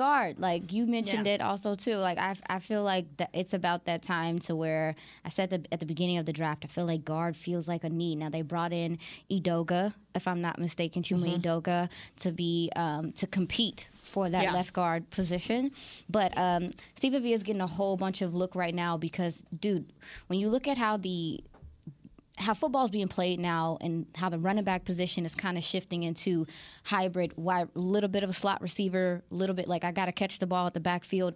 [0.00, 1.34] Guard, like you mentioned Yeah.
[1.34, 1.96] it also too.
[1.96, 4.94] Like I, I feel like that it's about that time to where
[5.26, 7.84] I said the, at the beginning of the draft, I feel like guard feels like
[7.84, 8.16] a need.
[8.16, 8.98] Now they brought in
[9.30, 14.52] Edoga, if I'm not mistaken, Chuma Edoga, to be um, to compete for that Yeah.
[14.54, 15.70] left guard position.
[16.08, 19.92] But um, Steve Avila is getting a whole bunch of look right now because, dude,
[20.28, 21.44] when you look at how the
[22.40, 26.02] how football's being played now and how the running back position is kind of shifting
[26.02, 26.46] into
[26.84, 30.38] hybrid wide little bit of a slot receiver a little bit like i gotta catch
[30.38, 31.34] the ball at the backfield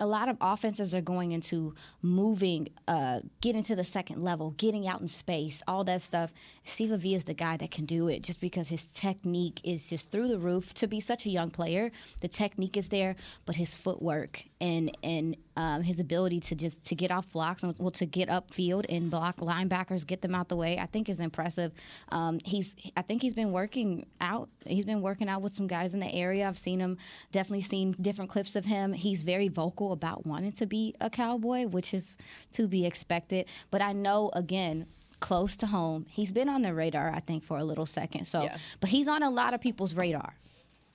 [0.00, 4.88] a lot of offenses are going into moving, uh, getting to the second level, getting
[4.88, 6.32] out in space, all that stuff.
[6.64, 10.10] Steve Avila is the guy that can do it just because his technique is just
[10.10, 10.74] through the roof.
[10.74, 13.14] To be such a young player, the technique is there,
[13.46, 17.74] but his footwork and and um, his ability to just to get off blocks and
[17.78, 21.20] well to get upfield and block linebackers, get them out the way, I think is
[21.20, 21.72] impressive.
[22.10, 24.48] Um, he's I think he's been working out.
[24.66, 26.48] He's been working out with some guys in the area.
[26.48, 26.98] I've seen him,
[27.32, 28.92] definitely seen different clips of him.
[28.92, 32.16] He's very vocal about wanting to be a cowboy, which is
[32.52, 33.46] to be expected.
[33.70, 34.86] But I know again.
[35.20, 37.12] Close to home, he's been on the radar.
[37.14, 38.24] I think for a little second.
[38.24, 38.56] So, Yeah.
[38.80, 40.34] but he's on a lot of people's radar.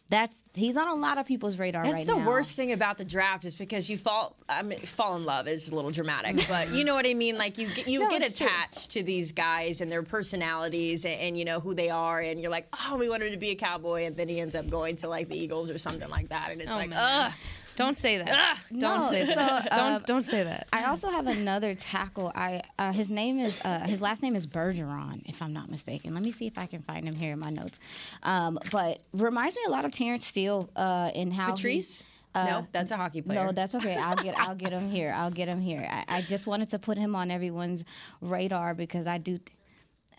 [0.10, 2.26] That's he's on a lot of people's radar That's right the now.
[2.28, 4.38] worst thing about the draft is because you fall.
[4.48, 7.38] I mean, fall in love is a little dramatic, but you know what I mean.
[7.38, 8.48] Like you, get, you No, get it's true.
[8.48, 12.40] attached to these guys and their personalities, and, and you know who they are, and
[12.42, 14.96] you're like, oh, we wanted to be a cowboy, and then he ends up going
[14.98, 17.00] to like the Eagles or something like that, and it's Oh, like, man.
[17.28, 17.34] ugh.
[17.78, 18.58] Don't say that.
[18.72, 19.72] don't no, say so, that.
[19.72, 20.68] um, don't don't say that.
[20.74, 22.32] I also have another tackle.
[22.36, 26.14] I uh, his name is uh, his last name is Bergeron, if I'm not mistaken.
[26.14, 27.80] Let me see if I can find him here in my notes.
[28.24, 32.04] Um, but reminds me a lot of Terence Steele uh, in how he- Patrice?
[32.36, 33.46] no, that's a hockey player.
[33.46, 33.96] No, that's okay.
[33.96, 35.14] I'll get I'll get him here.
[35.16, 35.88] I'll get him here.
[35.90, 37.84] I, I just wanted to put him on everyone's
[38.22, 39.40] radar because I do.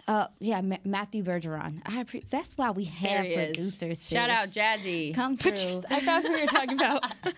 [0.09, 1.83] Uh, yeah, Ma- Matthew Bergeron.
[1.85, 4.09] I appre- that's why we have producers.
[4.09, 5.15] Shout out Jazzy.
[5.15, 5.83] Come through.
[5.91, 7.05] I thought who you were talking about.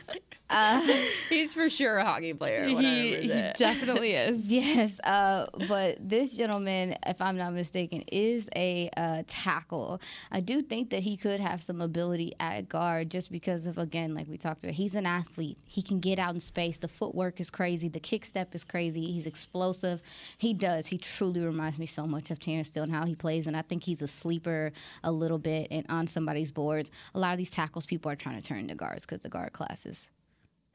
[1.29, 2.67] He's for sure a hockey player.
[2.67, 4.51] he, he definitely is.
[4.61, 10.01] Yes, uh, but this gentleman, if I'm not mistaken, is a uh, tackle.
[10.31, 14.15] I do think that he could have some ability at guard just because of, again,
[14.15, 15.59] like we talked about, he's an athlete.
[15.67, 16.79] He can get out in space.
[16.79, 17.89] The footwork is crazy.
[17.89, 19.13] The kick step is crazy.
[19.13, 20.03] He's explosive.
[20.37, 20.89] He does.
[20.89, 23.63] He truly reminds me so much of Terence Steele and how he plays, and I
[23.63, 24.73] think he's a sleeper
[25.05, 26.91] a little bit and on somebody's boards.
[27.15, 29.53] A lot of these tackles, people are trying to turn into guards because the guard
[29.53, 30.11] classes.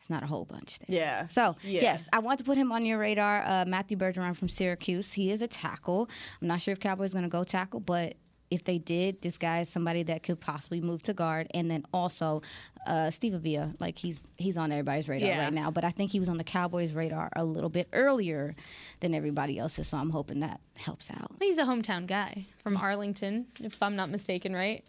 [0.06, 0.96] It's not a whole bunch there.
[1.00, 1.26] Yeah.
[1.26, 1.82] So Yeah.
[1.82, 3.41] yes, I want to put him on your radar.
[3.44, 5.12] Uh, Matthew Bergeron from Syracuse.
[5.13, 6.08] He is a tackle.
[6.39, 8.13] I'm not sure if Cowboys going to go tackle, but
[8.52, 11.48] if they did, this guy is somebody that could possibly move to guard.
[11.56, 12.44] And then also
[12.86, 15.44] uh, Steve Avila, like he's he's on everybody's radar Yeah.
[15.46, 15.72] right now.
[15.72, 18.56] But I think he was on the Cowboys' radar a little bit earlier
[19.00, 19.88] than everybody else's.
[19.88, 21.32] So I'm hoping that helps out.
[21.39, 24.86] He's a hometown guy from Arlington, if I'm not mistaken, right?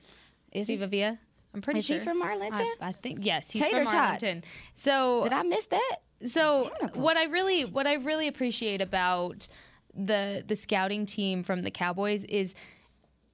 [0.52, 0.85] Is Steve he?
[0.85, 1.18] Avila.
[1.56, 2.66] I'm pretty Is he from Arlington?
[2.82, 4.22] I, I think yes, he's Tater from tots.
[4.22, 4.44] Arlington.
[4.74, 5.96] So Did I miss that?
[6.22, 9.48] so what I really what I really appreciate about
[9.94, 12.54] the the scouting team from the Cowboys is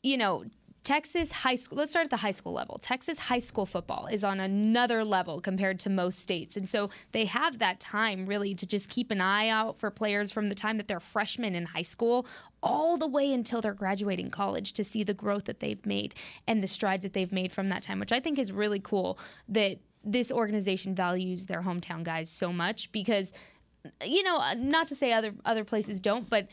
[0.05, 0.45] you know
[0.85, 2.79] Texas high school let's start at the high school level.
[2.79, 6.57] Texas high school football is on another level compared to most states.
[6.57, 10.33] And so they have that time really to just keep an eye out for players
[10.33, 12.27] from the time that they're freshmen in high school
[12.63, 16.15] all the way until they're graduating college to see the growth that they've made
[16.47, 19.19] and the strides that they've made from that time, which I think is really cool
[19.49, 23.33] that this organization values their hometown guys so much because
[24.05, 26.47] you know, uh, not to say other other places don't, but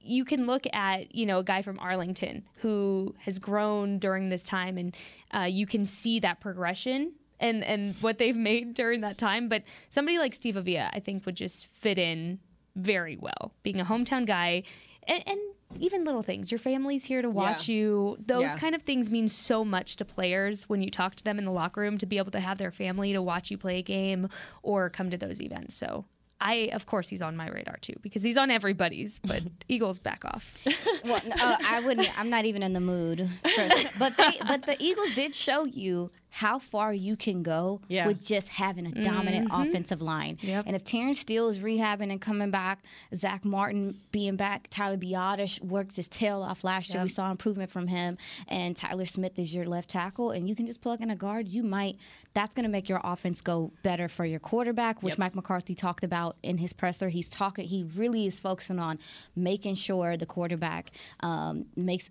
[0.00, 4.42] you can look at you know a guy from Arlington who has grown during this
[4.42, 4.96] time, and
[5.34, 9.48] uh, you can see that progression and and what they've made during that time.
[9.48, 12.38] But somebody like Steve Avila, I think, would just fit in
[12.76, 14.62] very well, being a hometown guy,
[15.06, 15.22] and.
[15.26, 15.38] and
[15.78, 16.50] even little things.
[16.50, 17.74] Your family's here to watch Yeah.
[17.76, 18.16] you.
[18.26, 18.56] Those Yeah.
[18.56, 21.52] kind of things mean so much to players when you talk to them in the
[21.52, 24.28] locker room to be able to have their family to watch you play a game
[24.64, 25.76] or come to those events.
[25.76, 26.06] So
[26.40, 29.18] I, of course, he's on my radar too because he's on everybody's.
[29.18, 30.54] But Eagles back off.
[31.02, 32.18] Well, n- uh, I wouldn't.
[32.20, 33.26] I'm not even in the mood.
[33.42, 38.06] For, but they, but the Eagles did show you how far you can go Yeah.
[38.06, 40.38] with just having a dominant offensive line.
[40.42, 40.64] Yep.
[40.66, 45.60] And if Terence Steele is rehabbing and coming back, Zack Martin being back, Tyler Biadasz
[45.64, 47.02] worked his tail off last year.
[47.02, 50.66] We saw improvement from him, and Tyler Smith is your left tackle, and you can
[50.66, 51.48] just plug in a guard.
[51.48, 51.96] You might.
[52.32, 55.18] That's going to make your offense go better for your quarterback, which Yep.
[55.18, 57.08] Mike McCarthy talked about in his presser.
[57.08, 57.66] He's talking.
[57.66, 58.98] He really is focusing on
[59.34, 60.90] making sure the quarterback
[61.20, 62.10] um, makes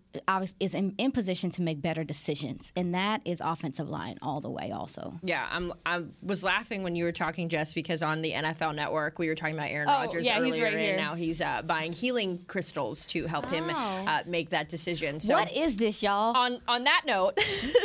[0.59, 4.49] is in, in position to make better decisions, and that is offensive line all the
[4.49, 4.71] way.
[4.71, 5.71] Also, Yeah, I'm.
[5.85, 9.35] I was laughing when you were talking, Jess, because on the NFL Network we were
[9.35, 13.07] talking about Aaron Oh, Rodgers yeah, earlier, right and now he's uh, buying healing crystals
[13.07, 13.73] to help him Oh.
[14.07, 15.19] uh, make that decision.
[15.21, 16.35] So what is this, y'all?
[16.35, 17.37] on on that note,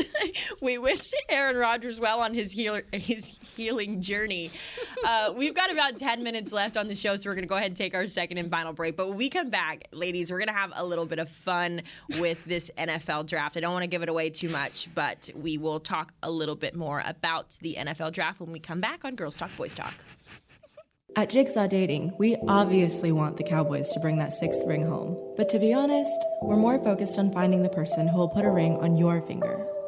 [0.61, 4.51] we wish Aaron Rodgers well on his healer, his healing journey.
[5.05, 7.57] Uh, we've got about ten minutes left on the show, so we're going to go
[7.57, 8.97] ahead and take our second and final break.
[8.97, 11.83] But when we come back, ladies, we're going to have a little bit of fun
[12.19, 13.57] with this NFL draft.
[13.57, 16.57] I don't want to give it away too much, but we will talk a little
[16.57, 19.95] bit more about the NFL draft when we come back on Girls Talk Boys Talk.
[21.17, 25.17] At Jigsaw Dating, we obviously want the Cowboys to bring that sixth ring home.
[25.37, 28.51] But to be honest, we're more focused on finding the person who will put a
[28.51, 29.65] ring on your finger.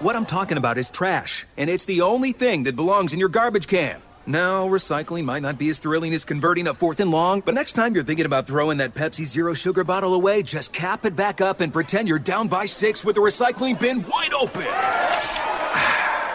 [0.00, 3.30] What I'm talking about is trash, and it's the only thing that belongs in your
[3.30, 4.02] garbage can.
[4.26, 7.72] Now, recycling might not be as thrilling as converting a fourth and long, but next
[7.72, 11.40] time you're thinking about throwing that Pepsi Zero Sugar bottle away, just cap it back
[11.40, 15.45] up and pretend you're down by six with the recycling bin wide open.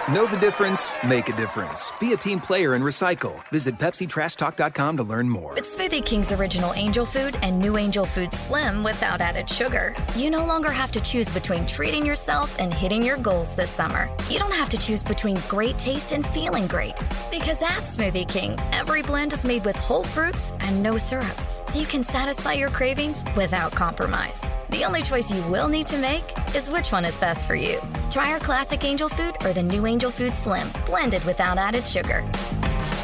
[0.09, 0.93] Know the difference?
[1.05, 1.91] Make a difference.
[1.99, 3.39] Be a team player and recycle.
[3.49, 5.53] Visit PepsiTrashTalk.com to learn more.
[5.53, 10.31] With Smoothie King's original Angel Food and new Angel Food Slim without added sugar, you
[10.31, 14.09] no longer have to choose between treating yourself and hitting your goals this summer.
[14.27, 16.95] You don't have to choose between great taste and feeling great.
[17.29, 21.79] Because at Smoothie King, every blend is made with whole fruits and no syrups, so
[21.79, 24.41] you can satisfy your cravings without compromise.
[24.71, 26.23] The only choice you will need to make
[26.55, 27.81] is which one is best for you.
[28.09, 32.23] Try our classic Angel Food or the new Angel Food Slim, blended without added sugar.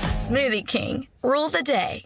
[0.07, 2.05] Smoothie King, rule the day.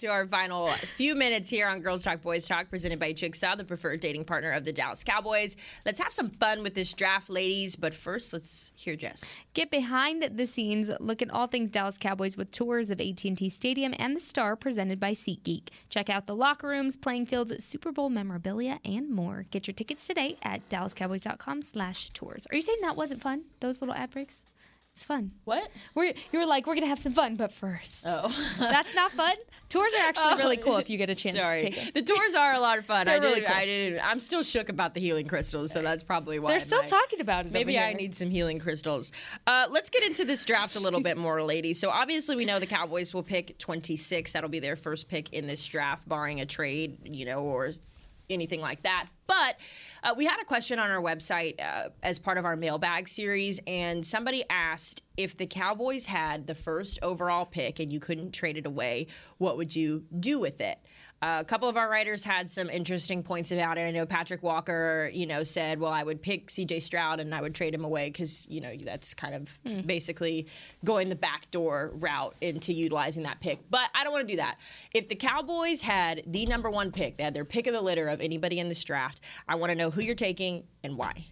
[0.00, 3.64] To our final few minutes here on Girls Talk Boys Talk, presented by Jigsaw, the
[3.64, 5.56] preferred dating partner of the Dallas Cowboys.
[5.84, 7.74] Let's have some fun with this draft, ladies.
[7.76, 9.42] But first, let's hear Jess.
[9.54, 10.90] Get behind the scenes.
[11.00, 15.00] Look at all things Dallas Cowboys with tours of AT&T Stadium and the Star, presented
[15.00, 15.68] by SeatGeek.
[15.88, 19.46] Check out the locker rooms, playing fields, Super Bowl memorabilia, and more.
[19.50, 22.46] Get your tickets today at DallasCowboys.com/tours.
[22.50, 23.44] Are you saying that wasn't fun?
[23.60, 24.44] Those little ad breaks.
[24.98, 25.30] It's fun.
[25.44, 25.70] What?
[25.94, 28.34] We're, you were like, we're gonna have some fun, but first, Oh.
[28.58, 29.36] that's not fun.
[29.68, 31.60] Tours are actually really cool if you get a chance Sorry.
[31.60, 31.94] to take it.
[31.94, 33.02] The tours are a lot of fun.
[33.06, 33.56] I They're really didn't, cool.
[33.58, 34.00] I didn't.
[34.04, 36.50] I'm still shook about the healing crystals, so that's probably why.
[36.50, 37.52] They're still my- talking about it.
[37.52, 39.12] Maybe I need some healing crystals.
[39.46, 41.78] Uh, let's get into this draft a little bit more, ladies.
[41.78, 44.32] So obviously, we know the Cowboys will pick 26.
[44.32, 47.70] That'll be their first pick in this draft, barring a trade, you know, or
[48.28, 49.06] anything like that.
[49.28, 49.58] But
[50.02, 53.60] uh, we had a question on our website uh, as part of our mailbag series,
[53.66, 58.56] and somebody asked if the Cowboys had the first overall pick and you couldn't trade
[58.56, 59.06] it away,
[59.38, 60.78] what would you do with it?
[61.20, 63.80] Uh, a couple of our writers had some interesting points about it.
[63.80, 66.78] I know Patrick Walker, you know, said, "Well, I would pick C.J.
[66.80, 70.46] Stroud and I would trade him away because you know that's kind of basically
[70.84, 74.58] going the backdoor route into utilizing that pick." But I don't want to do that.
[74.94, 78.06] If the Cowboys had the number one pick, they had their pick of the litter
[78.06, 79.20] of anybody in this draft.
[79.48, 81.26] I want to know who you're taking and why,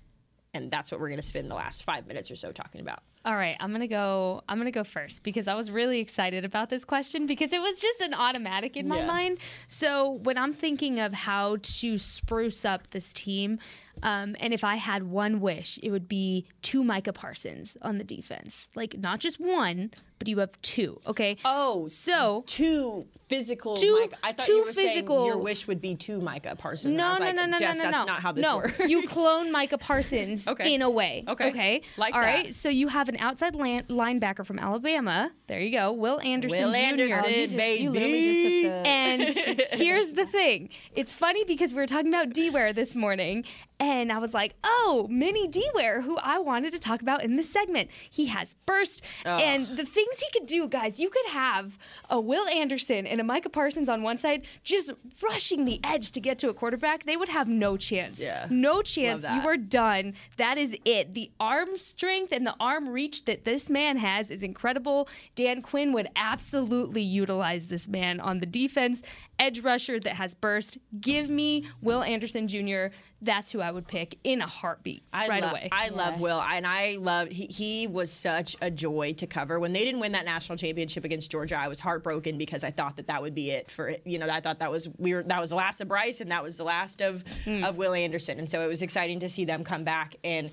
[0.53, 3.05] and that's what we're going to spend the last five minutes or so talking about.
[3.27, 4.45] All right, I'm gonna go.
[4.49, 7.81] I'm gonna go first because I was really excited about this question because it was
[7.81, 9.07] just an automatic in my Yeah.
[9.07, 9.39] mind.
[9.67, 13.59] So when I'm thinking of how to spruce up this team,
[14.05, 18.05] um, and if I had one wish, it would be two Micah Parsons on the
[18.05, 18.69] defense.
[18.77, 21.01] Like not just one, but you have two.
[21.07, 21.37] Okay.
[21.45, 23.75] Oh, so two physical.
[23.75, 24.17] Two- Micah.
[24.23, 26.95] I thought two you were physical- saying your wish would be two Micah Parsons.
[26.95, 28.13] No, no, like, no, no, Jess, no, no, that's no.
[28.13, 28.79] not how this no, works.
[28.87, 30.75] you clone Micah Parsons Okay.
[30.75, 31.25] in a way.
[31.27, 31.49] Okay.
[31.49, 31.83] Okay.
[31.97, 32.27] Like All that.
[32.27, 32.55] right.
[32.55, 35.31] So you have an outside lan- linebacker from Alabama.
[35.47, 35.93] There you go.
[35.93, 36.79] Will Anderson Will Jr.
[36.79, 37.83] Anderson, Oh, you just- baby.
[37.85, 40.69] you just the- And here's the thing.
[40.95, 43.45] It's funny because we were talking about D-Ware this morning,
[43.79, 47.51] and I was like, oh, mini D-Ware, who I wanted to talk about in this
[47.51, 47.91] segment.
[48.11, 52.49] He has burst, and the things he could do, guys, you could have a Will
[52.49, 56.49] Anderson and a Micah Parsons on one side just rushing the edge to get to
[56.49, 57.05] a quarterback.
[57.05, 58.23] They would have no chance.
[58.23, 58.47] Yeah.
[58.51, 59.25] No chance.
[59.29, 60.15] You are done.
[60.37, 61.15] That is it.
[61.15, 65.09] The arm strength and the arm reach that this man has is incredible.
[65.35, 69.03] Dan Quinn would absolutely utilize this man on the defense.
[69.39, 70.79] Edge rusher that has burst.
[71.01, 72.87] Give me Will Anderson Jr.
[73.23, 75.69] That's who I would pick in a heartbeat I right love, away.
[75.73, 79.59] I love Will, and I love he, he was such a joy to cover.
[79.59, 82.97] When they didn't win that national championship against Georgia, I was heartbroken because I thought
[82.97, 85.41] that that would be it for you know I thought that was we were that
[85.41, 87.65] was the last of Bryce and that was the last of hmm.
[87.65, 90.51] of Will Anderson, and so it was exciting to see them come back and.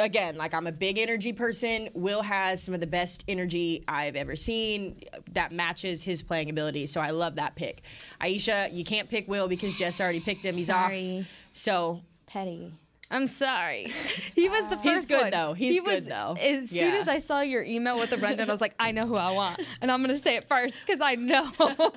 [0.00, 1.90] Again, like I'm a big energy person.
[1.92, 5.00] Will has some of the best energy I've ever seen
[5.32, 6.86] that matches his playing ability.
[6.86, 7.82] So I love that pick.
[8.20, 10.54] Aisha, you can't pick Will because Jess already picked him.
[10.54, 11.20] He's Sorry.
[11.20, 11.26] off.
[11.52, 12.72] So Petty.
[13.10, 13.92] I'm sorry.
[14.34, 15.30] He was the first He's good, one.
[15.32, 15.52] though.
[15.52, 16.34] He's he was, good, though.
[16.40, 19.06] As soon as I saw your email with the rundown, I was like, I know
[19.06, 21.50] who I want, and I'm gonna say it first because I know,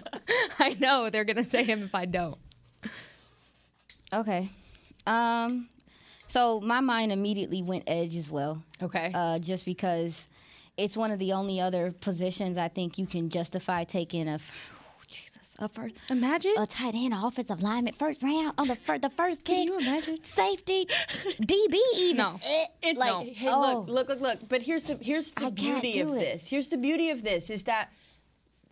[0.59, 2.37] I know they're gonna say him if I don't.
[4.11, 4.49] Okay.
[5.05, 5.69] Um,
[6.33, 8.63] so my mind immediately went edge as well.
[8.81, 9.11] Okay.
[9.13, 10.27] Uh, just because
[10.77, 14.39] it's one of the only other positions I think you can justify taking a.
[15.07, 15.37] Jesus.
[15.59, 15.93] a first.
[16.09, 19.57] Imagine a tight end, an offensive lineman, first round on the first the first kick.
[19.57, 20.87] Can you imagine safety,
[21.39, 22.17] DB even?
[22.17, 22.39] No.
[22.81, 23.85] It's like like, hey, oh.
[23.85, 24.49] look, look, look, look.
[24.49, 26.19] But here's the here's the I can't beauty of do it.
[26.19, 26.47] this.
[26.47, 27.91] Here's the beauty of this is that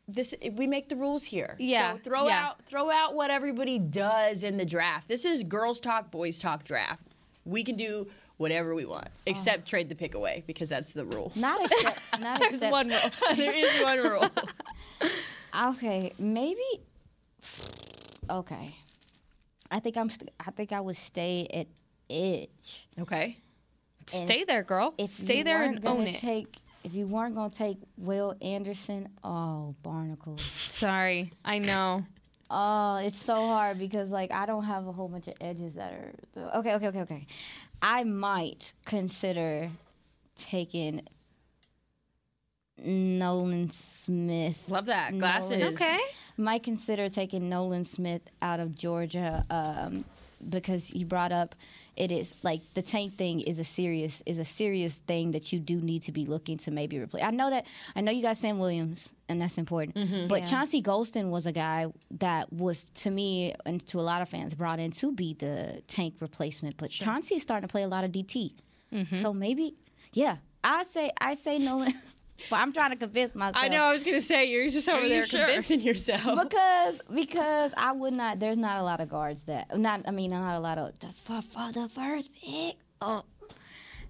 [0.07, 1.55] this we make the rules here.
[1.59, 2.47] Yeah, So throw yeah.
[2.47, 5.07] out throw out what everybody does in the draft.
[5.07, 7.05] This is girls talk, boys talk draft.
[7.46, 9.22] We can do whatever we want, oh.
[9.26, 11.32] except trade the pick away because that's the rule.
[11.36, 13.00] Not except, not There's except one rule.
[13.36, 14.30] there is one rule.
[15.54, 16.62] Okay, maybe.
[18.30, 18.74] Okay,
[19.70, 20.10] I think I'm.
[20.10, 21.68] St- I think I would stay at
[22.10, 22.88] edge.
[22.98, 23.39] Okay.
[24.06, 24.94] Stay there, girl.
[24.98, 26.20] If Stay you there weren't and gonna own it.
[26.20, 30.44] Take, if you weren't gonna take Will Anderson, oh barnacles.
[30.44, 32.06] Sorry, I know.
[32.54, 35.93] Oh, it's so hard because like I don't have a whole bunch of edges that
[35.93, 36.12] are
[36.60, 36.76] okay.
[36.76, 37.28] Okay, okay, okay.
[37.82, 39.72] I might consider
[40.36, 41.02] taking
[42.84, 44.64] Nolan Smith.
[44.68, 45.14] Love that.
[45.14, 45.74] Nolan- Glasses.
[45.76, 46.00] Okay.
[46.38, 50.04] Might consider taking Nolan Smith out of Georgia um,
[50.50, 51.56] because he brought up
[51.98, 55.60] it is like the tank thing is a serious is a serious thing that you
[55.60, 57.22] do need to be looking to maybe replace.
[57.22, 57.66] I know that
[57.96, 60.28] I know you got Sam Williams and that's important, Mm-hmm.
[60.28, 60.48] but Yeah.
[60.48, 61.88] Chauncey Golston was a guy
[62.20, 65.84] that was to me and to a lot of fans brought in to be the
[65.88, 66.78] tank replacement.
[66.78, 68.54] But Chauncey is starting to play a lot of DT,
[68.94, 69.18] Mm-hmm.
[69.18, 69.76] so maybe
[70.14, 70.38] yeah.
[70.64, 71.94] I say I say Nolan.
[72.50, 73.64] But I'm trying to convince myself.
[73.64, 73.84] I know.
[73.84, 75.46] I was gonna say you're just over you there sure?
[75.46, 76.42] convincing yourself.
[76.44, 78.39] because because I would not.
[78.39, 80.02] There's not a lot of guards that not.
[80.08, 82.76] I mean, not a lot of the for, for the first pick.
[83.02, 83.24] Oh,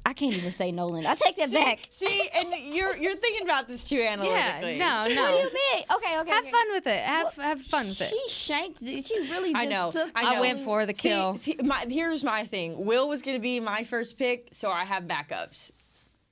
[0.05, 1.05] I can't even say Nolan.
[1.05, 1.79] I take that See, back.
[1.91, 4.79] see, and you're you're thinking about this too Yeah, analytically.
[4.79, 5.37] no, What do no.
[5.37, 5.83] you mean?
[5.95, 6.29] Okay, okay.
[6.31, 6.51] Have okay.
[6.51, 7.03] fun with it.
[7.03, 8.09] Have have fun with it.
[8.09, 8.81] She shanked.
[8.81, 9.05] it.
[9.05, 9.53] She really.
[9.55, 9.91] I know.
[9.91, 10.37] Took I, know.
[10.37, 11.37] I went for the See- kill.
[11.37, 12.83] See, my, here's my thing.
[12.85, 15.71] Will was going to be my first pick, so I have backups.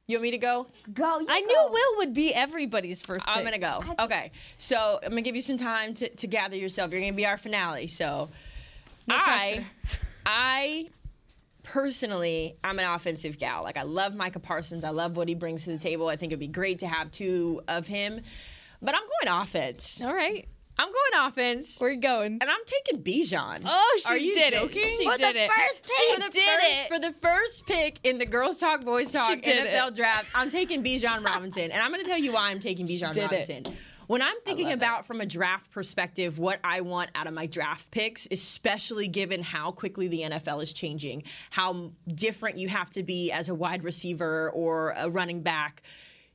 [0.10, 0.66] You want me to go?
[0.92, 1.20] Go.
[1.20, 1.46] You I go.
[1.46, 3.38] knew Will would be everybody's first pick.
[3.38, 3.84] I'm going to go.
[4.00, 4.32] Okay.
[4.58, 6.92] So I'm going to give you some time to, to gather yourself.
[6.92, 7.86] You're going to be our finale.
[7.86, 8.32] So
[9.08, 9.68] I,
[10.26, 10.88] I
[11.62, 13.62] personally, I'm an offensive gal.
[13.62, 14.84] Like I love Micah Parsons.
[14.84, 16.08] I love what he brings to the table.
[16.08, 18.20] I think it'd be great to have two of him.
[18.82, 20.02] But I'm going offense.
[20.02, 20.48] All right.
[20.80, 21.80] I'm going offense.
[21.80, 22.40] Where you going?
[22.42, 23.64] and I'm taking Bijan.
[23.66, 24.82] Oh, she Are you did joking?
[24.82, 24.98] it.
[24.98, 25.52] She For the did it.
[25.52, 26.88] first She for the did first, it.
[26.88, 29.96] For the first pick in the Girls Talk, Boys Talk NFL it.
[29.96, 31.72] draft, I'm taking Bijan Robinson.
[31.72, 33.32] And I'm going to tell you why I'm taking Bijan did it.
[33.32, 33.64] Robinson.
[34.08, 37.92] When I'm thinking about from a draft perspective what I want out of my draft
[37.92, 43.32] picks, especially given how quickly the NFL is changing, how different you have to be
[43.32, 45.84] as a wide receiver or a running back.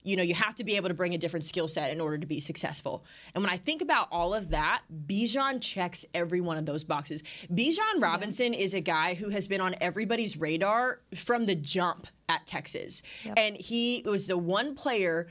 [0.04, 2.18] You know, you have to be able to bring a different skill set in order
[2.18, 3.04] to be successful.
[3.34, 7.22] And when I think about all of that, Bijan checks every one of those boxes.
[7.52, 12.46] Bijan Robinson is a guy who has been on everybody's radar from the jump at
[12.46, 13.02] Texas.
[13.36, 15.26] And he was the one player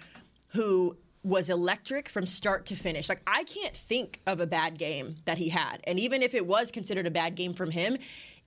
[0.48, 3.08] who was electric from start to finish.
[3.10, 5.80] Like I can't think of a bad game that he had.
[5.86, 7.98] And even if it was considered a bad game from him,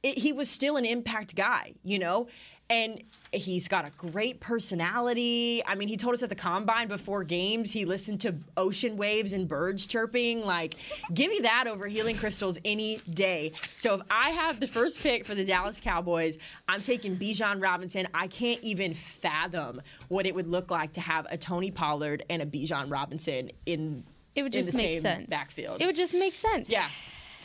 [0.03, 2.29] it, he was still an impact guy, you know?
[2.69, 3.03] And
[3.33, 5.62] he's got a great personality.
[5.67, 9.33] I mean, he told us at the combine before games he listened to ocean waves
[9.33, 10.45] and birds chirping.
[10.45, 10.75] Like,
[11.14, 13.53] give me that over healing crystals any day.
[13.77, 16.39] So if I have the first pick for the Dallas Cowboys,
[16.69, 18.09] I'm taking Bijan Robinson.
[18.14, 22.43] I can't even fathom what it would look like to have a Tony Pollard and
[22.43, 24.03] a Bijan Robinson in
[24.35, 25.27] It would just the make same sense.
[25.29, 25.81] backfield.
[25.81, 26.69] It would just make sense.
[26.69, 26.89] yeah.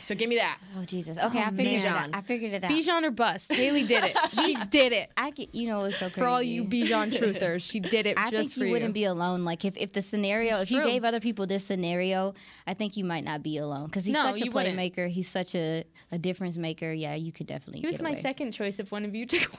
[0.02, 0.58] So give me that.
[0.78, 1.16] Oh Jesus.
[1.16, 2.10] Okay, I figured it out.
[2.10, 2.10] Bijan.
[2.16, 2.70] I figured it out.
[2.70, 3.52] Bijan or bust.
[3.52, 4.16] Haley did it.
[4.44, 5.10] She did it.
[5.16, 5.54] I get.
[5.54, 6.20] You know, it's so crazy.
[6.20, 8.72] For all you Bijan truthers, she did it I just think for you you.
[8.72, 9.44] wouldn't be alone.
[9.44, 12.34] Like if, if the scenario, It's if you gave other people this scenario,
[12.66, 14.76] I think you might not be alone because he's No, such a you wouldn't.
[14.78, 15.08] playmaker.
[15.08, 16.92] He's such a, a difference maker.
[16.92, 17.80] Yeah, you could definitely.
[17.80, 18.22] he was get my away.
[18.22, 19.50] second choice if one of you took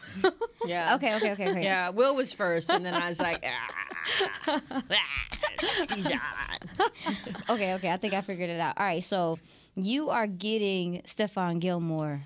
[0.65, 0.95] Yeah.
[0.95, 1.63] Okay, okay, okay, okay.
[1.63, 3.73] Yeah, Will was first, and then I was like, ah,
[4.47, 5.32] ah, Bijan.
[7.49, 7.91] Okay, okay.
[7.91, 8.77] I think I figured it out.
[8.77, 9.37] All right, so
[9.75, 12.23] you are getting Stephon Gilmore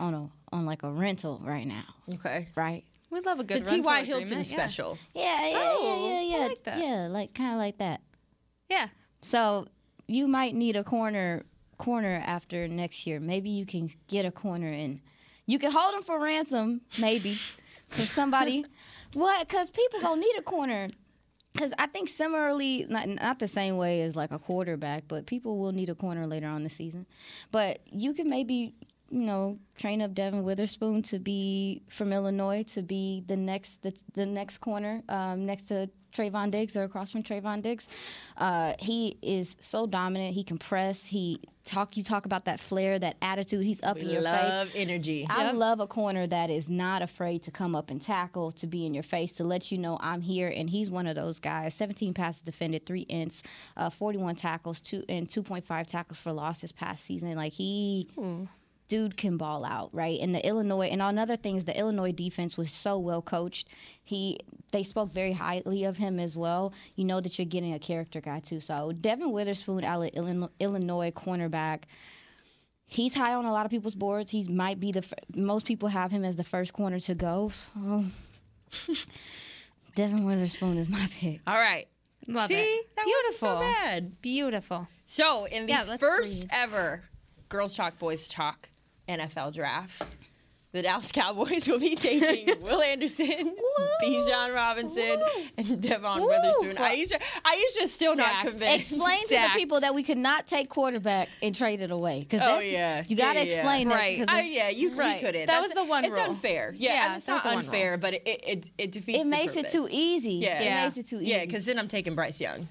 [0.00, 1.84] on a on like a rental right now,
[2.14, 2.48] Okay.
[2.54, 2.84] right?
[3.10, 4.04] We love a The good rental T.Y.
[4.04, 4.42] Hilton yeah.
[4.42, 4.98] special.
[5.14, 6.78] Yeah, yeah, Oh, yeah, yeah, I yeah, like that.
[6.80, 7.06] yeah.
[7.10, 8.00] Like kind of like that.
[8.70, 8.88] Yeah.
[9.22, 9.66] So
[10.06, 11.44] you might need a corner
[11.78, 13.20] corner after next year.
[13.20, 15.00] Maybe you can get a corner and
[15.46, 17.36] you can hold them for ransom, maybe.
[17.92, 18.64] to somebody.
[19.14, 19.46] what?
[19.48, 20.88] Because people gonna need a corner.
[21.52, 25.58] Because I think similarly, not not the same way as like a quarterback, but people
[25.58, 27.06] will need a corner later on the season.
[27.50, 28.74] But you can maybe
[29.10, 33.94] you know, train up Devon Witherspoon to be from Illinois to be the next the,
[34.14, 37.88] the next corner um, next to Trevon Diggs or across from Trevon Diggs.
[38.36, 40.34] Uh, he is so dominant.
[40.34, 41.06] He can press.
[41.06, 41.96] He talk.
[41.96, 43.64] You talk about that flair, that attitude.
[43.66, 44.32] He's up We in your face.
[44.32, 45.26] I love energy.
[45.28, 45.54] I Yep.
[45.56, 48.94] love a corner that is not afraid to come up and tackle, to be in
[48.94, 50.48] your face, to let you know I'm here.
[50.54, 51.74] And he's one of those guys.
[51.74, 53.42] 17 passes defended, three ints,
[53.76, 57.34] uh, 41 tackles, two and 2.5 tackles for loss this past season.
[57.36, 58.08] Like he.
[58.88, 60.18] Dude can ball out, right?
[60.18, 63.68] And the Illinois and on other things, the Illinois defense was so well coached.
[64.02, 64.40] He
[64.72, 66.72] they spoke very highly of him as well.
[66.94, 68.60] You know that you're getting a character guy too.
[68.60, 71.82] So Devon Witherspoon, out of Illinois, Illinois cornerback,
[72.86, 74.30] he's high on a lot of people's boards.
[74.30, 77.52] He might be the fir- most people have him as the first corner to go.
[77.76, 78.12] Um,
[78.70, 78.94] so,
[79.94, 81.40] Devon Witherspoon is my pick.
[81.46, 81.88] All right.
[82.26, 82.86] Love See, it.
[82.96, 83.48] that wasn't Beautiful.
[83.48, 84.20] so bad.
[84.22, 84.88] Beautiful.
[85.06, 86.50] So, in the Yeah, first breathe.
[86.52, 87.02] ever
[87.48, 88.68] Girls Talk Boys Talk
[89.08, 90.02] NFL draft,
[90.72, 93.54] the Dallas Cowboys will be taking Will Anderson,
[94.02, 95.18] Bijan Robinson,
[95.56, 96.76] and Devon Witherspoon.
[96.76, 98.48] Aisha, Aisha's still not Stacked.
[98.48, 98.92] convinced.
[98.92, 102.20] Explain to the people that we could not take quarterback and trade it away.
[102.20, 103.54] Because Oh yeah, you got to Yeah, yeah.
[103.54, 103.94] explain that.
[103.94, 104.18] Right.
[104.18, 105.14] 'cause Oh, it- yeah, you, Right.
[105.20, 105.46] you couldn't.
[105.46, 106.26] That That's- was the one It's rule.
[106.28, 106.74] unfair.
[106.76, 108.92] Yeah, Yeah, and it's that was not the one unfair, but it, it, it, it
[108.92, 109.20] defeats.
[109.20, 109.72] It the makes it purpose.
[109.72, 110.32] too easy.
[110.34, 110.84] Yeah, It Yeah.
[110.84, 111.30] makes it too easy.
[111.30, 112.68] Yeah, because then I'm taking Bryce Young.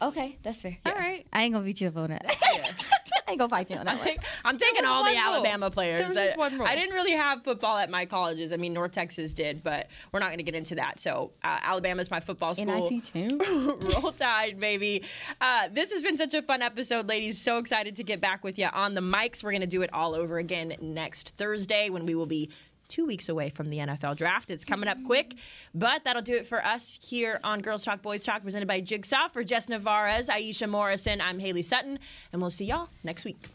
[0.00, 0.76] okay, that's fair.
[0.86, 1.26] All right.
[1.32, 2.26] I ain't gonna beat you up on that.
[3.28, 3.94] I fight you on that.
[3.96, 5.20] I'm, take, I'm taking all the rule.
[5.20, 6.14] Alabama players.
[6.14, 6.66] There I, just one rule.
[6.66, 8.52] I didn't really have football at my colleges.
[8.52, 11.00] I mean, North Texas did, but we're not going to get into that.
[11.00, 12.90] So uh, Alabama's my football school.
[12.90, 13.42] NIT champ.
[14.02, 15.04] Roll Tide, baby.
[15.40, 17.40] Uh, this has been such a fun episode, ladies.
[17.40, 19.42] So excited to get back with you on the mics.
[19.42, 22.50] We're going to do it all over again next Thursday when we will be
[22.88, 24.50] two weeks away from the NFL draft.
[24.50, 25.34] It's coming up quick,
[25.74, 29.28] but that'll do it for us here on Girls Talk, Boys Talk, presented by Jigsaw.
[29.28, 31.98] For Jess Navarez, Aisha Morrison, I'm Haley Sutton,
[32.32, 33.48] and we'll see y'all next week.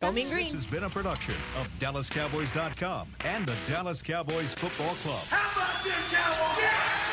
[0.00, 0.44] Go Mean Green.
[0.44, 5.24] This has been a production of DallasCowboys.com and the Dallas Cowboys Football Club.
[5.28, 7.03] How about this, Cowboys?